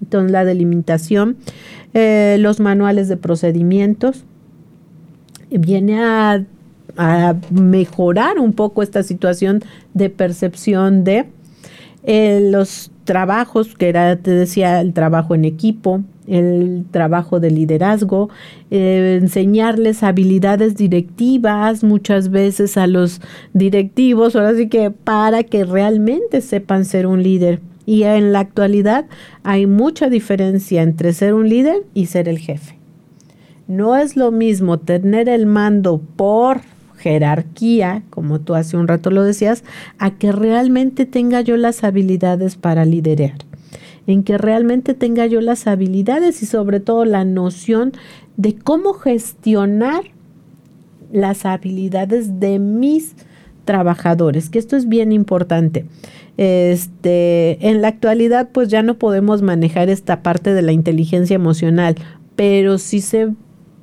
Entonces 0.00 0.30
la 0.30 0.44
delimitación, 0.44 1.36
eh, 1.94 2.36
los 2.40 2.60
manuales 2.60 3.08
de 3.08 3.16
procedimientos, 3.16 4.24
viene 5.50 6.02
a, 6.02 6.44
mejorar 7.50 8.40
un 8.40 8.52
poco 8.52 8.82
esta 8.82 9.04
situación 9.04 9.62
de 9.94 10.10
percepción 10.10 11.04
de 11.04 11.26
eh, 12.02 12.48
los 12.50 12.90
trabajos, 13.04 13.74
que 13.76 13.88
era, 13.88 14.16
te 14.16 14.32
decía, 14.32 14.80
el 14.80 14.92
trabajo 14.92 15.34
en 15.34 15.44
equipo, 15.44 16.02
el 16.26 16.84
trabajo 16.90 17.40
de 17.40 17.50
liderazgo, 17.50 18.28
eh, 18.70 19.18
enseñarles 19.20 20.02
habilidades 20.02 20.76
directivas 20.76 21.82
muchas 21.82 22.30
veces 22.30 22.76
a 22.76 22.86
los 22.86 23.20
directivos, 23.52 24.36
ahora 24.36 24.54
sí 24.54 24.68
que 24.68 24.90
para 24.90 25.42
que 25.42 25.64
realmente 25.64 26.40
sepan 26.40 26.84
ser 26.84 27.06
un 27.06 27.22
líder. 27.22 27.60
Y 27.90 28.04
en 28.04 28.32
la 28.32 28.38
actualidad 28.38 29.06
hay 29.42 29.66
mucha 29.66 30.08
diferencia 30.08 30.82
entre 30.82 31.12
ser 31.12 31.34
un 31.34 31.48
líder 31.48 31.82
y 31.92 32.06
ser 32.06 32.28
el 32.28 32.38
jefe. 32.38 32.78
No 33.66 33.96
es 33.96 34.14
lo 34.16 34.30
mismo 34.30 34.78
tener 34.78 35.28
el 35.28 35.44
mando 35.46 36.00
por 36.14 36.60
jerarquía, 36.98 38.04
como 38.08 38.38
tú 38.38 38.54
hace 38.54 38.76
un 38.76 38.86
rato 38.86 39.10
lo 39.10 39.24
decías, 39.24 39.64
a 39.98 40.12
que 40.12 40.30
realmente 40.30 41.04
tenga 41.04 41.40
yo 41.40 41.56
las 41.56 41.82
habilidades 41.82 42.54
para 42.54 42.84
liderar 42.84 43.32
en 44.06 44.22
que 44.22 44.38
realmente 44.38 44.94
tenga 44.94 45.26
yo 45.26 45.40
las 45.40 45.66
habilidades 45.66 46.44
y 46.44 46.46
sobre 46.46 46.78
todo 46.78 47.04
la 47.04 47.24
noción 47.24 47.90
de 48.36 48.54
cómo 48.54 48.92
gestionar 48.92 50.04
las 51.12 51.44
habilidades 51.44 52.38
de 52.38 52.60
mis 52.60 53.16
trabajadores, 53.64 54.48
que 54.48 54.58
esto 54.60 54.76
es 54.76 54.88
bien 54.88 55.12
importante. 55.12 55.86
Este, 56.40 57.68
en 57.68 57.82
la 57.82 57.88
actualidad 57.88 58.48
pues 58.50 58.68
ya 58.68 58.82
no 58.82 58.94
podemos 58.94 59.42
manejar 59.42 59.90
esta 59.90 60.22
parte 60.22 60.54
de 60.54 60.62
la 60.62 60.72
inteligencia 60.72 61.34
emocional, 61.34 61.96
pero 62.34 62.78
sí 62.78 63.02
se 63.02 63.34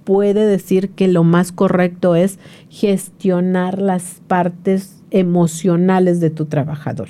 puede 0.03 0.47
decir 0.47 0.89
que 0.89 1.07
lo 1.07 1.23
más 1.23 1.51
correcto 1.51 2.15
es 2.15 2.39
gestionar 2.71 3.79
las 3.79 4.23
partes 4.27 5.03
emocionales 5.11 6.19
de 6.19 6.31
tu 6.31 6.45
trabajador. 6.45 7.09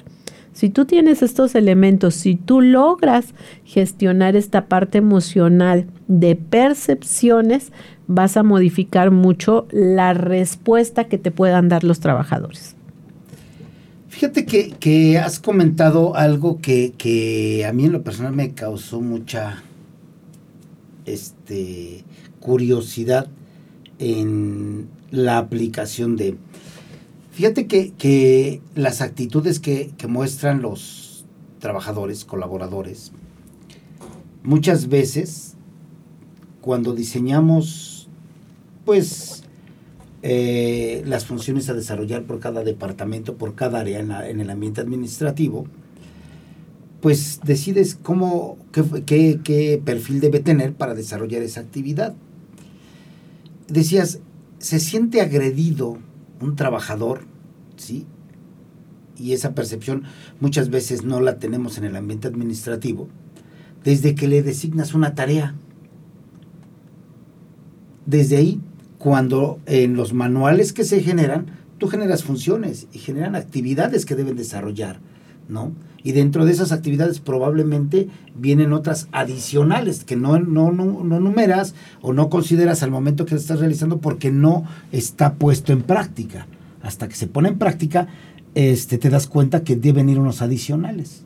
Si 0.52 0.68
tú 0.68 0.84
tienes 0.84 1.22
estos 1.22 1.56
elementos, 1.56 2.16
si 2.16 2.36
tú 2.36 2.60
logras 2.60 3.34
gestionar 3.64 4.36
esta 4.36 4.66
parte 4.66 4.98
emocional 4.98 5.86
de 6.10 6.36
percepciones, 6.36 7.72
vas 8.08 8.36
a 8.36 8.44
modificar 8.44 9.12
mucho 9.12 9.66
la 9.72 10.14
respuesta 10.14 11.06
que 11.06 11.18
te 11.18 11.32
puedan 11.32 11.70
dar 11.70 11.86
los 11.86 12.02
trabajadores. 12.02 12.77
Fíjate 14.18 14.48
que, 14.48 15.20
has 15.20 15.40
comentado 15.40 16.16
algo 16.16 16.60
que, 16.60 17.64
a 17.70 17.72
mí 17.72 17.86
en 17.86 17.92
lo 17.92 18.02
personal 18.02 18.34
me 18.34 18.56
causó 18.56 19.00
mucha 19.00 19.62
este, 21.06 22.04
curiosidad 22.40 23.28
en 24.00 24.90
la 25.12 25.38
aplicación 25.38 26.16
de 26.16 26.36
Fíjate 27.30 27.68
que, 27.68 28.62
las 28.74 29.02
actitudes 29.02 29.60
que, 29.60 29.94
muestran 30.08 30.64
los 30.64 31.24
trabajadores, 31.60 32.26
colaboradores, 32.26 33.12
muchas 34.42 34.88
veces 34.88 35.54
cuando 36.62 36.96
diseñamos 36.96 38.10
pues 38.84 39.44
eh, 40.30 41.04
las 41.06 41.26
funciones 41.26 41.70
a 41.70 41.74
desarrollar 41.74 42.24
por 42.24 42.42
cada 42.42 42.62
departamento, 42.66 43.38
por 43.38 43.56
cada 43.56 43.80
área 43.80 44.02
en, 44.02 44.42
el 44.42 44.50
ambiente 44.50 44.82
administrativo, 44.82 45.68
pues 47.00 47.40
decides 47.46 47.96
cómo, 47.96 48.58
qué, 49.06 49.40
qué, 49.42 49.82
perfil 49.82 50.20
debe 50.20 50.42
tener 50.42 50.74
para 50.74 50.96
desarrollar 50.96 51.44
esa 51.44 51.62
actividad. 51.62 52.14
Decías, 53.70 54.20
se 54.58 54.82
siente 54.82 55.22
agredido 55.22 55.98
un 56.42 56.58
trabajador, 56.58 57.22
¿sí? 57.78 58.06
Y 59.18 59.32
esa 59.32 59.56
percepción 59.56 60.04
muchas 60.42 60.70
veces 60.70 61.06
no 61.06 61.22
la 61.22 61.40
tenemos 61.40 61.78
en 61.78 61.86
el 61.86 61.96
ambiente 61.96 62.28
administrativo, 62.28 63.08
desde 63.86 64.14
que 64.14 64.28
le 64.28 64.44
designas 64.44 64.94
una 64.94 65.16
tarea. 65.16 65.56
Desde 68.06 68.36
ahí, 68.36 68.60
cuando 68.98 69.60
en 69.66 69.96
los 69.96 70.14
manuales 70.14 70.74
que 70.74 70.84
se 70.84 71.02
generan, 71.02 71.48
tú 71.78 71.88
generas 71.88 72.24
funciones 72.24 72.88
y 72.94 73.00
generan 73.00 73.36
actividades 73.36 74.06
que 74.06 74.16
deben 74.16 74.36
desarrollar, 74.36 75.00
¿no? 75.48 75.72
Y 76.04 76.14
dentro 76.14 76.46
de 76.46 76.52
esas 76.52 76.72
actividades 76.72 77.20
probablemente 77.20 78.08
vienen 78.36 78.74
otras 78.74 79.08
adicionales 79.12 80.04
que 80.04 80.16
no, 80.16 80.40
no, 80.40 80.72
no, 80.72 81.04
no 81.04 81.20
numeras 81.20 81.76
o 82.02 82.14
no 82.14 82.30
consideras 82.30 82.82
al 82.82 82.92
momento 82.92 83.26
que 83.26 83.36
estás 83.36 83.60
realizando 83.60 84.00
porque 84.00 84.32
no 84.32 84.64
está 84.92 85.34
puesto 85.34 85.74
en 85.74 85.82
práctica. 85.82 86.48
Hasta 86.82 87.10
que 87.10 87.16
se 87.16 87.28
pone 87.28 87.50
en 87.50 87.58
práctica, 87.58 88.08
este, 88.56 88.98
te 88.98 89.10
das 89.10 89.28
cuenta 89.28 89.64
que 89.64 89.76
deben 89.76 90.10
ir 90.10 90.20
unos 90.20 90.42
adicionales, 90.42 91.24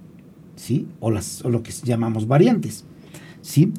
¿sí? 0.55 0.87
O, 0.99 1.11
las, 1.11 1.45
o 1.45 1.49
lo 1.49 1.63
que 1.63 1.71
llamamos 1.83 2.27
variantes, 2.27 2.83
¿sí? 3.41 3.71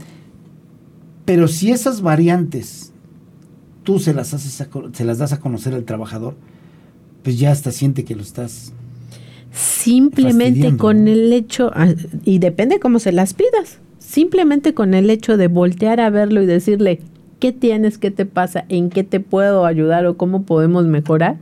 Pero 1.24 1.48
si 1.48 1.70
esas 1.70 2.00
variantes 2.00 2.81
tú 3.82 3.98
se 3.98 4.14
las, 4.14 4.34
haces 4.34 4.68
se 4.92 5.04
las 5.04 5.18
das 5.18 5.32
a 5.32 5.40
conocer 5.40 5.74
al 5.74 5.84
trabajador, 5.84 6.34
pues 7.22 7.38
ya 7.38 7.50
hasta 7.50 7.72
siente 7.72 8.04
que 8.04 8.14
lo 8.14 8.22
estás 8.22 8.72
Simplemente 9.52 10.78
con 10.78 11.08
el 11.08 11.30
hecho, 11.32 11.70
ah, 11.74 11.88
y 12.24 12.38
depende 12.38 12.80
cómo 12.80 12.98
se 12.98 13.12
las 13.12 13.34
pidas, 13.34 13.80
simplemente 13.98 14.72
con 14.72 14.94
el 14.94 15.10
hecho 15.10 15.36
de 15.36 15.48
voltear 15.48 16.00
a 16.00 16.08
verlo 16.08 16.42
y 16.42 16.46
decirle, 16.46 17.00
¿qué 17.38 17.52
tienes? 17.52 17.98
¿Qué 17.98 18.10
te 18.10 18.24
pasa? 18.24 18.64
¿En 18.70 18.88
qué 18.88 19.04
te 19.04 19.20
puedo 19.20 19.66
ayudar 19.66 20.06
o 20.06 20.16
cómo 20.16 20.44
podemos 20.44 20.86
mejorar? 20.86 21.36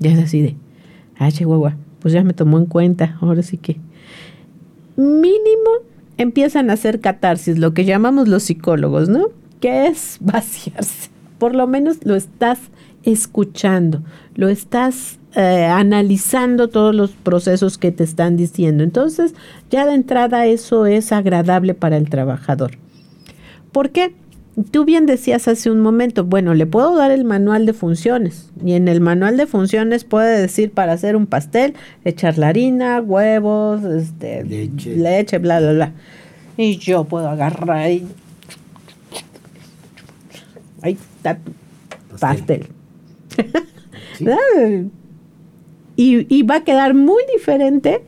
Ya 0.00 0.10
es 0.10 0.18
así 0.18 0.42
de, 0.42 0.56
ah, 1.16 1.30
chihuahua, 1.30 1.76
pues 2.00 2.12
ya 2.12 2.24
me 2.24 2.34
tomó 2.34 2.58
en 2.58 2.66
cuenta, 2.66 3.16
ahora 3.20 3.44
sí 3.44 3.58
que. 3.58 3.78
Mínimo 4.96 5.70
empiezan 6.18 6.68
a 6.68 6.72
hacer 6.72 6.98
catarsis, 6.98 7.58
lo 7.58 7.74
que 7.74 7.84
llamamos 7.84 8.26
los 8.26 8.42
psicólogos, 8.42 9.08
¿no? 9.08 9.28
Que 9.60 9.86
es 9.86 10.16
vaciarse. 10.20 11.11
Por 11.42 11.56
lo 11.56 11.66
menos 11.66 11.96
lo 12.04 12.14
estás 12.14 12.60
escuchando, 13.02 14.04
lo 14.36 14.48
estás 14.48 15.18
eh, 15.34 15.64
analizando 15.64 16.68
todos 16.68 16.94
los 16.94 17.10
procesos 17.10 17.78
que 17.78 17.90
te 17.90 18.04
están 18.04 18.36
diciendo. 18.36 18.84
Entonces, 18.84 19.34
ya 19.68 19.84
de 19.84 19.94
entrada 19.94 20.46
eso 20.46 20.86
es 20.86 21.10
agradable 21.10 21.74
para 21.74 21.96
el 21.96 22.08
trabajador. 22.08 22.78
¿Por 23.72 23.90
qué? 23.90 24.14
Tú 24.70 24.84
bien 24.84 25.04
decías 25.04 25.48
hace 25.48 25.68
un 25.68 25.80
momento, 25.80 26.24
bueno, 26.24 26.54
le 26.54 26.64
puedo 26.64 26.94
dar 26.94 27.10
el 27.10 27.24
manual 27.24 27.66
de 27.66 27.72
funciones 27.72 28.52
y 28.64 28.74
en 28.74 28.86
el 28.86 29.00
manual 29.00 29.36
de 29.36 29.48
funciones 29.48 30.04
puede 30.04 30.40
decir 30.40 30.70
para 30.70 30.92
hacer 30.92 31.16
un 31.16 31.26
pastel, 31.26 31.74
echar 32.04 32.38
la 32.38 32.50
harina, 32.50 33.00
huevos, 33.00 33.82
este, 33.82 34.44
leche. 34.44 34.94
leche, 34.94 35.38
bla, 35.38 35.58
bla, 35.58 35.72
bla. 35.72 35.92
Y 36.56 36.76
yo 36.76 37.02
puedo 37.02 37.28
agarrar 37.28 37.90
y... 37.90 38.06
Ahí 40.82 40.96
pastel. 42.20 42.68
y, 45.96 46.42
va 46.42 46.56
a 46.56 46.64
quedar 46.64 46.94
muy 46.94 47.22
diferente 47.32 48.02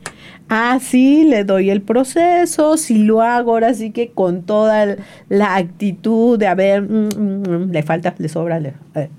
Ah, 0.47 0.77
sí, 0.79 1.23
le 1.23 1.43
doy 1.43 1.71
el 1.71 1.81
proceso, 1.81 2.77
si 2.77 2.99
lo 2.99 3.23
hago 3.23 3.53
ahora 3.53 3.73
sí 3.73 3.89
que 3.89 4.11
con 4.11 4.43
toda 4.43 4.95
la 5.27 5.55
actitud 5.55 6.37
de, 6.37 6.45
a 6.45 6.53
ver, 6.53 6.83
mm, 6.83 7.09
mm, 7.17 7.49
mm, 7.49 7.71
le 7.71 7.81
falta, 7.81 8.13
le 8.19 8.29
sobra, 8.29 8.59
le, 8.59 8.73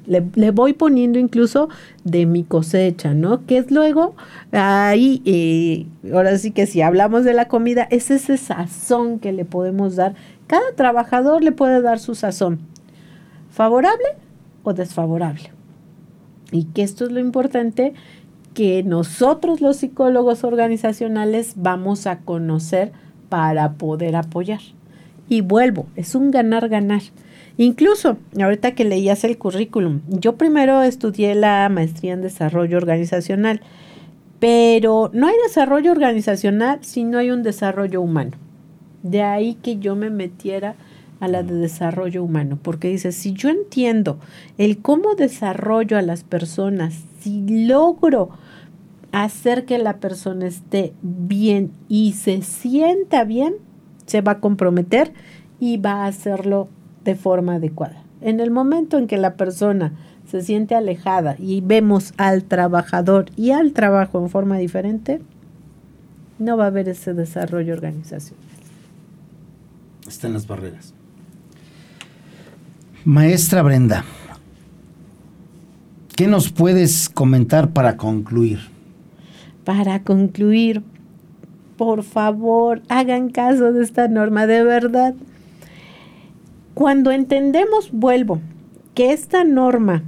le, 0.06 0.50
voy 0.52 0.72
poniendo 0.72 1.18
incluso 1.18 1.68
de 2.04 2.26
mi 2.26 2.44
cosecha, 2.44 3.12
¿no? 3.12 3.44
Que 3.44 3.58
es 3.58 3.72
luego, 3.72 4.14
ahí, 4.52 5.20
eh, 5.24 5.86
ahora 6.14 6.38
sí 6.38 6.52
que 6.52 6.66
si 6.66 6.80
hablamos 6.80 7.24
de 7.24 7.34
la 7.34 7.48
comida, 7.48 7.88
es 7.90 8.12
ese 8.12 8.36
sazón 8.36 9.18
que 9.18 9.32
le 9.32 9.44
podemos 9.44 9.96
dar. 9.96 10.14
Cada 10.46 10.76
trabajador 10.76 11.42
le 11.42 11.50
puede 11.50 11.82
dar 11.82 11.98
su 11.98 12.14
sazón, 12.14 12.60
favorable 13.56 14.04
o 14.64 14.74
desfavorable. 14.74 15.50
Y 16.52 16.64
que 16.64 16.82
esto 16.82 17.06
es 17.06 17.10
lo 17.10 17.20
importante 17.20 17.94
que 18.52 18.82
nosotros 18.82 19.62
los 19.62 19.78
psicólogos 19.78 20.44
organizacionales 20.44 21.54
vamos 21.56 22.06
a 22.06 22.18
conocer 22.18 22.92
para 23.30 23.72
poder 23.72 24.14
apoyar. 24.14 24.60
Y 25.30 25.40
vuelvo, 25.40 25.86
es 25.96 26.14
un 26.14 26.30
ganar-ganar. 26.30 27.00
Incluso, 27.56 28.18
ahorita 28.38 28.72
que 28.72 28.84
leías 28.84 29.24
el 29.24 29.38
currículum, 29.38 30.02
yo 30.06 30.36
primero 30.36 30.82
estudié 30.82 31.34
la 31.34 31.66
maestría 31.70 32.12
en 32.12 32.20
desarrollo 32.20 32.76
organizacional, 32.76 33.62
pero 34.38 35.10
no 35.14 35.28
hay 35.28 35.34
desarrollo 35.46 35.92
organizacional 35.92 36.80
si 36.82 37.04
no 37.04 37.16
hay 37.16 37.30
un 37.30 37.42
desarrollo 37.42 38.02
humano. 38.02 38.32
De 39.02 39.22
ahí 39.22 39.54
que 39.54 39.78
yo 39.78 39.96
me 39.96 40.10
metiera 40.10 40.74
a 41.20 41.28
la 41.28 41.42
de 41.42 41.54
desarrollo 41.54 42.22
humano, 42.22 42.58
porque 42.62 42.88
dice, 42.88 43.12
si 43.12 43.32
yo 43.32 43.48
entiendo 43.48 44.18
el 44.58 44.78
cómo 44.78 45.14
desarrollo 45.14 45.96
a 45.96 46.02
las 46.02 46.24
personas, 46.24 47.04
si 47.20 47.66
logro 47.66 48.30
hacer 49.12 49.64
que 49.64 49.78
la 49.78 49.96
persona 49.96 50.46
esté 50.46 50.92
bien 51.02 51.70
y 51.88 52.12
se 52.12 52.42
sienta 52.42 53.24
bien, 53.24 53.54
se 54.04 54.20
va 54.20 54.32
a 54.32 54.40
comprometer 54.40 55.12
y 55.58 55.78
va 55.78 56.04
a 56.04 56.06
hacerlo 56.06 56.68
de 57.04 57.14
forma 57.14 57.54
adecuada. 57.54 58.02
En 58.20 58.40
el 58.40 58.50
momento 58.50 58.98
en 58.98 59.06
que 59.06 59.16
la 59.16 59.34
persona 59.34 59.92
se 60.26 60.42
siente 60.42 60.74
alejada 60.74 61.36
y 61.38 61.60
vemos 61.60 62.12
al 62.16 62.44
trabajador 62.44 63.26
y 63.36 63.52
al 63.52 63.72
trabajo 63.72 64.18
en 64.18 64.28
forma 64.28 64.58
diferente, 64.58 65.22
no 66.38 66.56
va 66.56 66.64
a 66.64 66.68
haber 66.68 66.88
ese 66.88 67.14
desarrollo 67.14 67.72
organizacional. 67.72 68.44
Están 70.06 70.32
las 70.34 70.46
barreras. 70.46 70.95
Maestra 73.06 73.62
Brenda, 73.62 74.04
¿qué 76.16 76.26
nos 76.26 76.50
puedes 76.50 77.08
comentar 77.08 77.70
para 77.70 77.96
concluir? 77.96 78.58
Para 79.62 80.02
concluir, 80.02 80.82
por 81.76 82.02
favor, 82.02 82.82
hagan 82.88 83.30
caso 83.30 83.72
de 83.72 83.84
esta 83.84 84.08
norma, 84.08 84.48
de 84.48 84.64
verdad. 84.64 85.14
Cuando 86.74 87.12
entendemos, 87.12 87.90
vuelvo, 87.92 88.40
que 88.94 89.12
esta 89.12 89.44
norma 89.44 90.02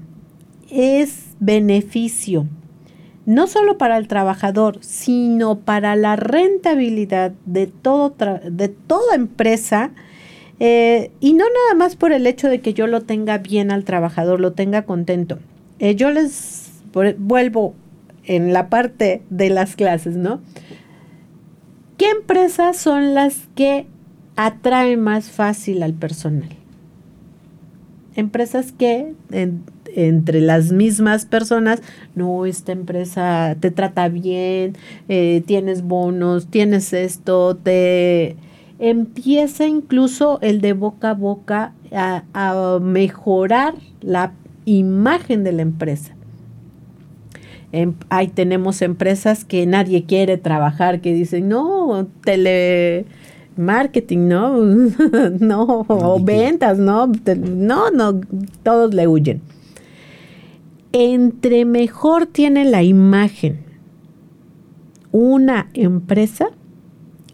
es 0.69 1.37
beneficio, 1.39 2.49
no 3.27 3.47
solo 3.47 3.79
para 3.79 3.97
el 3.97 4.09
trabajador, 4.09 4.79
sino 4.81 5.61
para 5.61 5.95
la 5.95 6.17
rentabilidad 6.17 7.31
de, 7.47 7.71
de 8.51 8.69
toda 8.69 9.15
empresa, 9.15 9.93
eh, 10.61 11.11
y 11.21 11.35
no 11.35 11.45
nada 11.45 11.75
más 11.77 11.97
por 11.97 12.13
el 12.13 12.27
hecho 12.27 12.49
de 12.49 12.61
que 12.61 12.75
yo 12.75 12.87
lo 12.87 13.03
tenga 13.03 13.39
bien 13.39 13.71
al 13.71 13.85
trabajador, 13.85 14.41
lo 14.41 14.53
tenga 14.53 14.83
contento. 14.83 15.39
Eh, 15.79 15.95
yo 15.95 16.11
les 16.11 16.73
vuelvo 17.19 17.75
en 18.25 18.53
la 18.53 18.69
parte 18.69 19.23
de 19.31 19.51
las 19.51 19.77
clases, 19.77 20.17
¿no? 20.17 20.41
¿Qué 21.97 22.11
empresas 22.11 22.77
son 22.77 23.15
las 23.15 23.49
que 23.55 23.87
atraen 24.37 25.01
más 25.01 25.31
fácil 25.31 25.83
al 25.83 25.95
personal? 25.95 26.49
Empresas 28.15 28.73
que 28.73 29.15
entre 29.95 30.41
las 30.41 30.73
mismas 30.73 31.25
personas, 31.25 31.83
no, 32.15 32.47
esta 32.47 32.73
empresa 32.73 33.57
te 33.61 33.71
trata 33.71 34.09
bien, 34.09 34.77
eh, 35.09 35.43
tienes 35.47 35.83
bonos, 35.83 36.49
tienes 36.49 36.93
esto, 36.93 37.57
te 37.57 38.37
empieza 38.79 39.67
incluso 39.67 40.39
el 40.41 40.61
de 40.61 40.73
boca 40.73 41.11
a 41.11 41.15
boca 41.15 41.73
a, 41.93 42.79
mejorar 42.81 43.75
la 44.01 44.33
imagen 44.65 45.45
de 45.45 45.53
la 45.53 45.63
empresa. 45.63 46.15
Em, 47.73 47.95
ahí 48.09 48.29
tenemos 48.29 48.81
empresas 48.81 49.45
que 49.45 49.67
nadie 49.67 50.05
quiere 50.05 50.39
trabajar, 50.39 51.01
que 51.01 51.13
dicen, 51.13 51.49
no, 51.49 52.07
telemarketing, 52.25 54.29
no, 54.29 54.59
no, 55.41 55.85
o 55.89 56.21
ventas, 56.23 56.79
no, 56.79 57.11
no, 57.37 57.91
no, 57.91 58.21
todos 58.63 58.95
le 58.95 59.07
huyen. 59.07 59.43
Entre 60.93 61.67
mejor 61.67 62.27
tiene 62.27 62.65
la 62.65 62.83
imagen 62.83 63.69
una 65.13 65.69
empresa, 65.75 66.49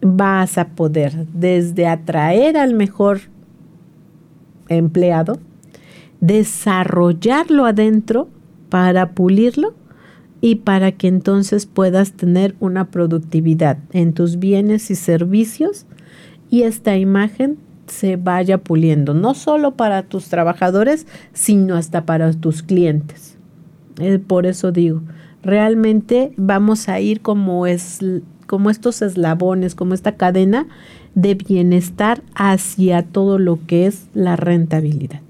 vas 0.01 0.57
a 0.57 0.69
poder 0.69 1.27
desde 1.33 1.87
atraer 1.87 2.57
al 2.57 2.73
mejor 2.73 3.21
empleado, 4.67 5.39
desarrollarlo 6.19 7.65
adentro 7.65 8.29
para 8.69 9.11
pulirlo 9.11 9.73
y 10.41 10.55
para 10.55 10.91
que 10.91 11.07
entonces 11.07 11.65
puedas 11.65 12.13
tener 12.13 12.55
una 12.59 12.91
productividad 12.91 13.77
en 13.91 14.13
tus 14.13 14.37
bienes 14.37 14.91
y 14.91 14.95
servicios 14.95 15.85
y 16.49 16.63
esta 16.63 16.97
imagen 16.97 17.57
se 17.87 18.15
vaya 18.15 18.57
puliendo, 18.59 19.13
no 19.13 19.33
solo 19.33 19.75
para 19.75 20.03
tus 20.03 20.27
trabajadores, 20.27 21.05
sino 21.33 21.75
hasta 21.75 22.05
para 22.05 22.33
tus 22.33 22.63
clientes. 22.63 23.37
Eh, 23.99 24.19
por 24.19 24.45
eso 24.45 24.71
digo, 24.71 25.01
realmente 25.43 26.33
vamos 26.37 26.89
a 26.89 26.99
ir 26.99 27.21
como 27.21 27.67
es 27.67 27.99
como 28.47 28.69
estos 28.69 29.01
eslabones, 29.01 29.75
como 29.75 29.93
esta 29.93 30.15
cadena 30.15 30.67
de 31.15 31.35
bienestar 31.35 32.21
hacia 32.35 33.03
todo 33.03 33.39
lo 33.39 33.59
que 33.65 33.87
es 33.87 34.03
la 34.13 34.35
rentabilidad. 34.35 35.21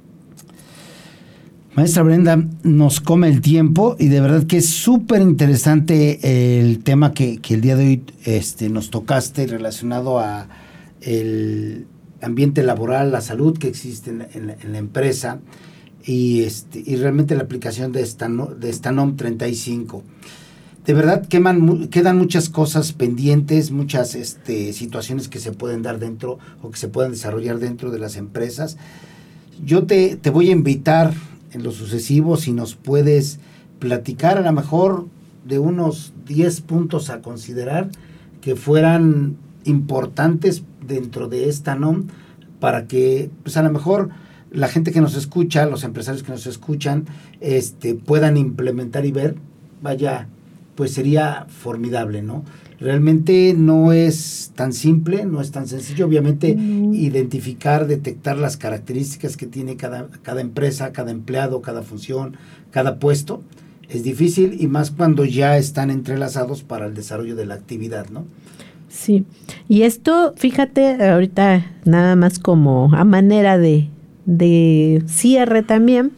Maestra 1.76 2.04
Brenda, 2.04 2.42
nos 2.64 3.02
come 3.02 3.28
el 3.28 3.42
tiempo 3.42 3.98
y 4.00 4.08
de 4.08 4.22
verdad 4.22 4.46
que 4.46 4.58
es 4.58 4.70
súper 4.70 5.22
interesante 5.22 6.62
el 6.62 6.80
tema 6.80 7.14
que, 7.14 7.42
el 7.50 7.60
día 7.60 7.76
de 7.76 7.86
hoy 7.86 8.04
este, 8.24 8.70
nos 8.70 8.90
tocaste 8.90 9.46
relacionado 9.46 10.20
a 10.20 10.48
el 11.02 11.86
ambiente 12.22 12.64
laboral, 12.64 13.12
la 13.12 13.20
salud 13.20 13.58
que 13.58 13.68
existe 13.68 14.10
en, 14.10 14.48
la, 14.48 14.78
empresa 14.78 15.40
y, 16.06 16.44
este, 16.44 16.82
y 16.86 16.96
realmente 16.96 17.36
la 17.36 17.44
aplicación 17.44 17.92
de 17.92 18.02
esta, 18.02 18.30
de 18.30 18.70
esta 18.70 18.94
NOM 18.94 19.18
35 19.18 20.02
de 20.86 20.94
verdad 20.94 21.28
quedan 21.28 22.18
muchas 22.18 22.50
cosas 22.50 22.94
pendientes, 22.94 23.72
muchas 23.72 24.14
este, 24.14 24.72
situaciones 24.72 25.28
que 25.28 25.40
se 25.40 25.52
pueden 25.52 25.82
dar 25.82 25.98
dentro 26.00 26.38
o 26.62 26.70
que 26.70 26.78
se 26.78 26.88
pueden 26.88 27.12
desarrollar 27.12 27.58
dentro 27.58 27.90
de 27.90 28.00
las 28.00 28.18
empresas. 28.18 28.78
Yo 29.66 29.86
te, 29.86 30.16
te 30.16 30.30
voy 30.30 30.50
a 30.50 30.52
invitar 30.52 31.14
en 31.54 31.64
lo 31.64 31.72
sucesivo 31.72 32.38
si 32.38 32.52
nos 32.52 32.76
puedes 32.76 33.40
platicar 33.80 34.38
a 34.38 34.42
lo 34.42 34.52
mejor 34.52 35.08
de 35.44 35.58
unos 35.58 36.14
10 36.28 36.62
puntos 36.62 37.10
a 37.10 37.22
considerar 37.22 37.90
que 38.42 38.56
fueran 38.56 39.38
importantes 39.64 40.64
dentro 40.86 41.28
de 41.28 41.50
esta 41.50 41.76
NOM 41.76 42.08
para 42.60 42.86
que 42.86 43.32
pues 43.42 43.58
a 43.58 43.64
lo 43.64 43.72
mejor 43.72 44.10
la 44.52 44.68
gente 44.68 44.92
que 44.92 45.02
nos 45.02 45.16
escucha, 45.16 45.66
los 45.66 45.84
empresarios 45.84 46.24
que 46.24 46.32
nos 46.32 46.46
escuchan, 46.46 47.06
este, 47.42 47.96
puedan 47.96 48.38
implementar 48.38 49.06
y 49.06 49.12
ver, 49.12 49.36
vaya, 49.82 50.30
pues 50.76 50.92
sería 50.92 51.46
formidable, 51.50 52.22
¿no? 52.22 52.44
Realmente 52.80 53.54
no 53.58 53.94
es 53.94 54.52
tan 54.54 54.74
simple, 54.74 55.26
no 55.26 55.40
es 55.40 55.52
tan 55.52 55.68
sencillo, 55.68 56.06
obviamente, 56.06 56.50
identificar, 56.50 57.88
detectar 57.88 58.38
las 58.38 58.58
características 58.58 59.38
que 59.38 59.46
tiene 59.46 59.78
cada, 59.78 60.10
cada 60.24 60.42
empresa, 60.42 60.92
cada 60.92 61.12
empleado, 61.12 61.62
cada 61.62 61.84
función, 61.84 62.36
cada 62.72 63.00
puesto. 63.00 63.44
Es 63.90 64.04
difícil 64.04 64.58
y 64.60 64.68
más 64.68 64.92
cuando 64.92 65.24
ya 65.24 65.58
están 65.58 65.90
entrelazados 65.90 66.64
para 66.64 66.88
el 66.88 66.94
desarrollo 66.94 67.36
de 67.36 67.46
la 67.46 67.56
actividad, 67.56 68.10
¿no? 68.10 68.26
Sí, 68.90 69.26
y 69.68 69.84
esto, 69.84 70.34
fíjate, 70.38 71.10
ahorita 71.10 71.72
nada 71.86 72.16
más 72.16 72.40
como 72.40 72.94
a 72.94 73.04
manera 73.04 73.58
de, 73.58 73.90
de 74.26 75.04
cierre 75.08 75.64
también, 75.64 76.12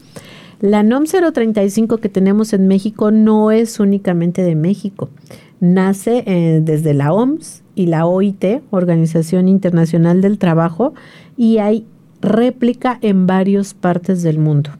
la 0.59 0.81
NOM 0.81 1.05
035 1.05 1.97
que 1.97 2.09
tenemos 2.09 2.53
en 2.53 2.67
México 2.67 3.11
no 3.11 3.51
es 3.51 3.79
únicamente 3.79 4.41
de 4.43 4.55
México. 4.55 5.09
Nace 5.59 6.23
eh, 6.25 6.61
desde 6.63 6.93
la 6.93 7.13
OMS 7.13 7.63
y 7.75 7.87
la 7.87 8.05
OIT, 8.07 8.63
Organización 8.71 9.47
Internacional 9.47 10.21
del 10.21 10.39
Trabajo, 10.39 10.93
y 11.35 11.59
hay 11.59 11.85
réplica 12.21 12.97
en 13.01 13.27
varias 13.27 13.75
partes 13.75 14.23
del 14.23 14.39
mundo. 14.39 14.71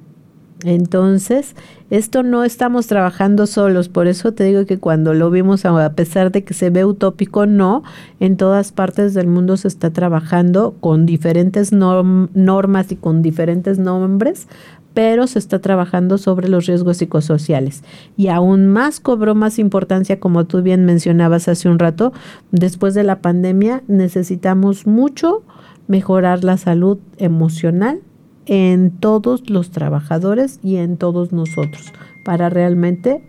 Entonces, 0.64 1.56
esto 1.92 2.24
no 2.24 2.44
estamos 2.44 2.88
trabajando 2.88 3.46
solos, 3.46 3.90
por 3.90 4.08
eso 4.08 4.34
te 4.34 4.44
digo 4.44 4.66
que 4.66 4.80
cuando 4.80 5.14
lo 5.14 5.30
vimos, 5.30 5.66
a 5.66 5.94
pesar 5.94 6.32
de 6.32 6.44
que 6.44 6.56
se 6.56 6.72
ve 6.72 6.84
utópico, 6.84 7.46
no, 7.46 7.84
en 8.20 8.38
todas 8.38 8.72
partes 8.72 9.14
del 9.14 9.28
mundo 9.28 9.56
se 9.58 9.68
está 9.68 9.92
trabajando 9.92 10.74
con 10.80 11.06
diferentes 11.06 11.72
normas 11.72 12.92
y 12.92 12.96
con 12.96 13.22
diferentes 13.22 13.78
nombres 13.78 14.48
pero 14.98 15.28
se 15.28 15.38
está 15.38 15.60
trabajando 15.60 16.18
sobre 16.18 16.50
los 16.50 16.66
riesgos 16.66 16.98
psicosociales. 16.98 17.84
Y 18.18 18.30
aún 18.30 18.66
más 18.66 19.00
cobró 19.00 19.36
más 19.36 19.60
importancia, 19.60 20.20
como 20.20 20.48
tú 20.48 20.64
bien 20.64 20.86
mencionabas 20.86 21.48
hace 21.48 21.70
un 21.70 21.78
rato, 21.78 22.14
después 22.52 22.96
de 22.96 23.04
la 23.04 23.22
pandemia 23.22 23.84
necesitamos 23.88 24.88
mucho 24.88 25.44
mejorar 25.88 26.44
la 26.44 26.58
salud 26.58 26.98
emocional 27.20 28.00
en 28.48 28.90
todos 28.90 29.52
los 29.52 29.70
trabajadores 29.70 30.60
y 30.64 30.78
en 30.78 30.98
todos 30.98 31.32
nosotros, 31.32 31.94
para 32.26 32.50
realmente 32.50 33.22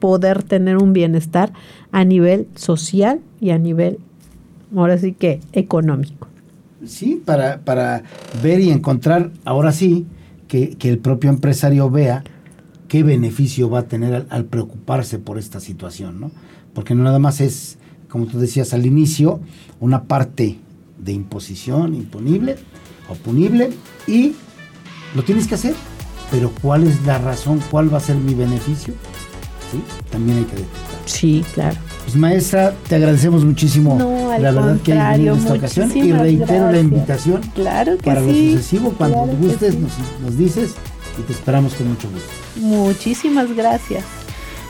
poder 0.00 0.42
tener 0.42 0.76
un 0.76 0.92
bienestar 0.92 1.52
a 1.92 2.04
nivel 2.04 2.48
social 2.56 3.20
y 3.40 3.50
a 3.50 3.58
nivel, 3.58 4.00
ahora 4.74 4.98
sí 4.98 5.12
que, 5.12 5.38
económico. 5.52 6.26
Sí, 6.84 7.22
para, 7.24 7.60
para 7.60 8.02
ver 8.42 8.58
y 8.58 8.70
encontrar, 8.70 9.30
ahora 9.44 9.70
sí, 9.70 10.08
que, 10.50 10.76
el 10.90 10.98
propio 10.98 11.30
empresario 11.30 11.88
vea 11.90 12.24
qué 12.88 13.04
beneficio 13.04 13.70
va 13.70 13.80
a 13.80 13.88
tener 13.88 14.26
al, 14.28 14.44
preocuparse 14.46 15.18
por 15.20 15.38
esta 15.38 15.60
situación, 15.60 16.20
¿no? 16.20 16.32
Porque 16.74 16.94
no 16.94 17.04
nada 17.04 17.20
más 17.20 17.40
es, 17.40 17.78
como 18.08 18.26
tú 18.26 18.40
decías 18.40 18.74
al 18.74 18.84
inicio, 18.84 19.40
una 19.78 20.04
parte 20.04 20.58
de 20.98 21.12
imposición 21.12 21.94
imponible 21.94 22.56
o 23.08 23.14
punible 23.14 23.70
y 24.08 24.34
lo 25.14 25.22
tienes 25.22 25.46
que 25.46 25.54
hacer, 25.54 25.74
pero 26.32 26.52
¿cuál 26.60 26.82
es 26.82 27.04
la 27.06 27.18
razón? 27.18 27.60
¿Cuál 27.70 27.92
va 27.92 27.98
a 27.98 28.00
ser 28.00 28.16
mi 28.16 28.34
beneficio? 28.34 28.92
También 30.10 30.38
hay 30.38 30.44
que. 30.44 30.89
Sí, 31.10 31.44
claro. 31.54 31.76
Pues 32.04 32.16
maestra, 32.16 32.74
te 32.88 32.96
agradecemos 32.96 33.44
muchísimo 33.44 33.98
la 34.38 34.52
verdad 34.52 34.78
que 34.82 34.92
hay 34.92 35.28
en 35.28 35.34
esta 35.34 35.54
ocasión 35.54 35.90
y 35.96 36.12
reitero 36.12 36.72
la 36.72 36.78
invitación 36.78 37.40
claro 37.54 37.96
que 37.98 38.04
para 38.04 38.20
lo 38.20 38.28
sucesivo, 38.28 38.94
cuando 38.96 39.26
gustes 39.26 39.76
nos, 39.76 39.92
nos 40.22 40.36
dices 40.38 40.74
y 41.18 41.22
te 41.22 41.32
esperamos 41.32 41.74
con 41.74 41.88
mucho 41.88 42.08
gusto. 42.10 42.28
Muchísimas 42.56 43.54
gracias. 43.54 44.04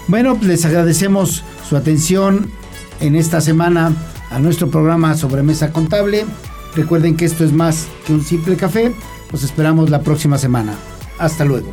Bueno, 0.08 0.36
les 0.42 0.64
agradecemos 0.64 1.44
su 1.68 1.76
atención 1.76 2.50
en 3.00 3.14
esta 3.14 3.40
semana 3.40 3.92
a 4.30 4.38
nuestro 4.38 4.70
programa 4.70 5.16
sobre 5.16 5.42
mesa 5.42 5.72
contable. 5.72 6.24
Recuerden 6.74 7.16
que 7.16 7.24
esto 7.26 7.44
es 7.44 7.52
más 7.52 7.86
que 8.06 8.12
un 8.12 8.24
simple 8.24 8.56
café. 8.56 8.92
Los 9.30 9.44
esperamos 9.44 9.90
la 9.90 10.02
próxima 10.02 10.38
semana. 10.38 10.74
Hasta 11.18 11.44
luego. 11.44 11.72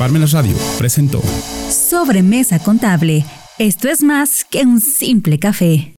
Parmenas 0.00 0.32
Radio 0.32 0.56
presentó 0.78 1.20
Sobremesa 1.68 2.58
Contable. 2.58 3.22
Esto 3.58 3.90
es 3.90 4.02
más 4.02 4.46
que 4.46 4.62
un 4.62 4.80
simple 4.80 5.38
café. 5.38 5.88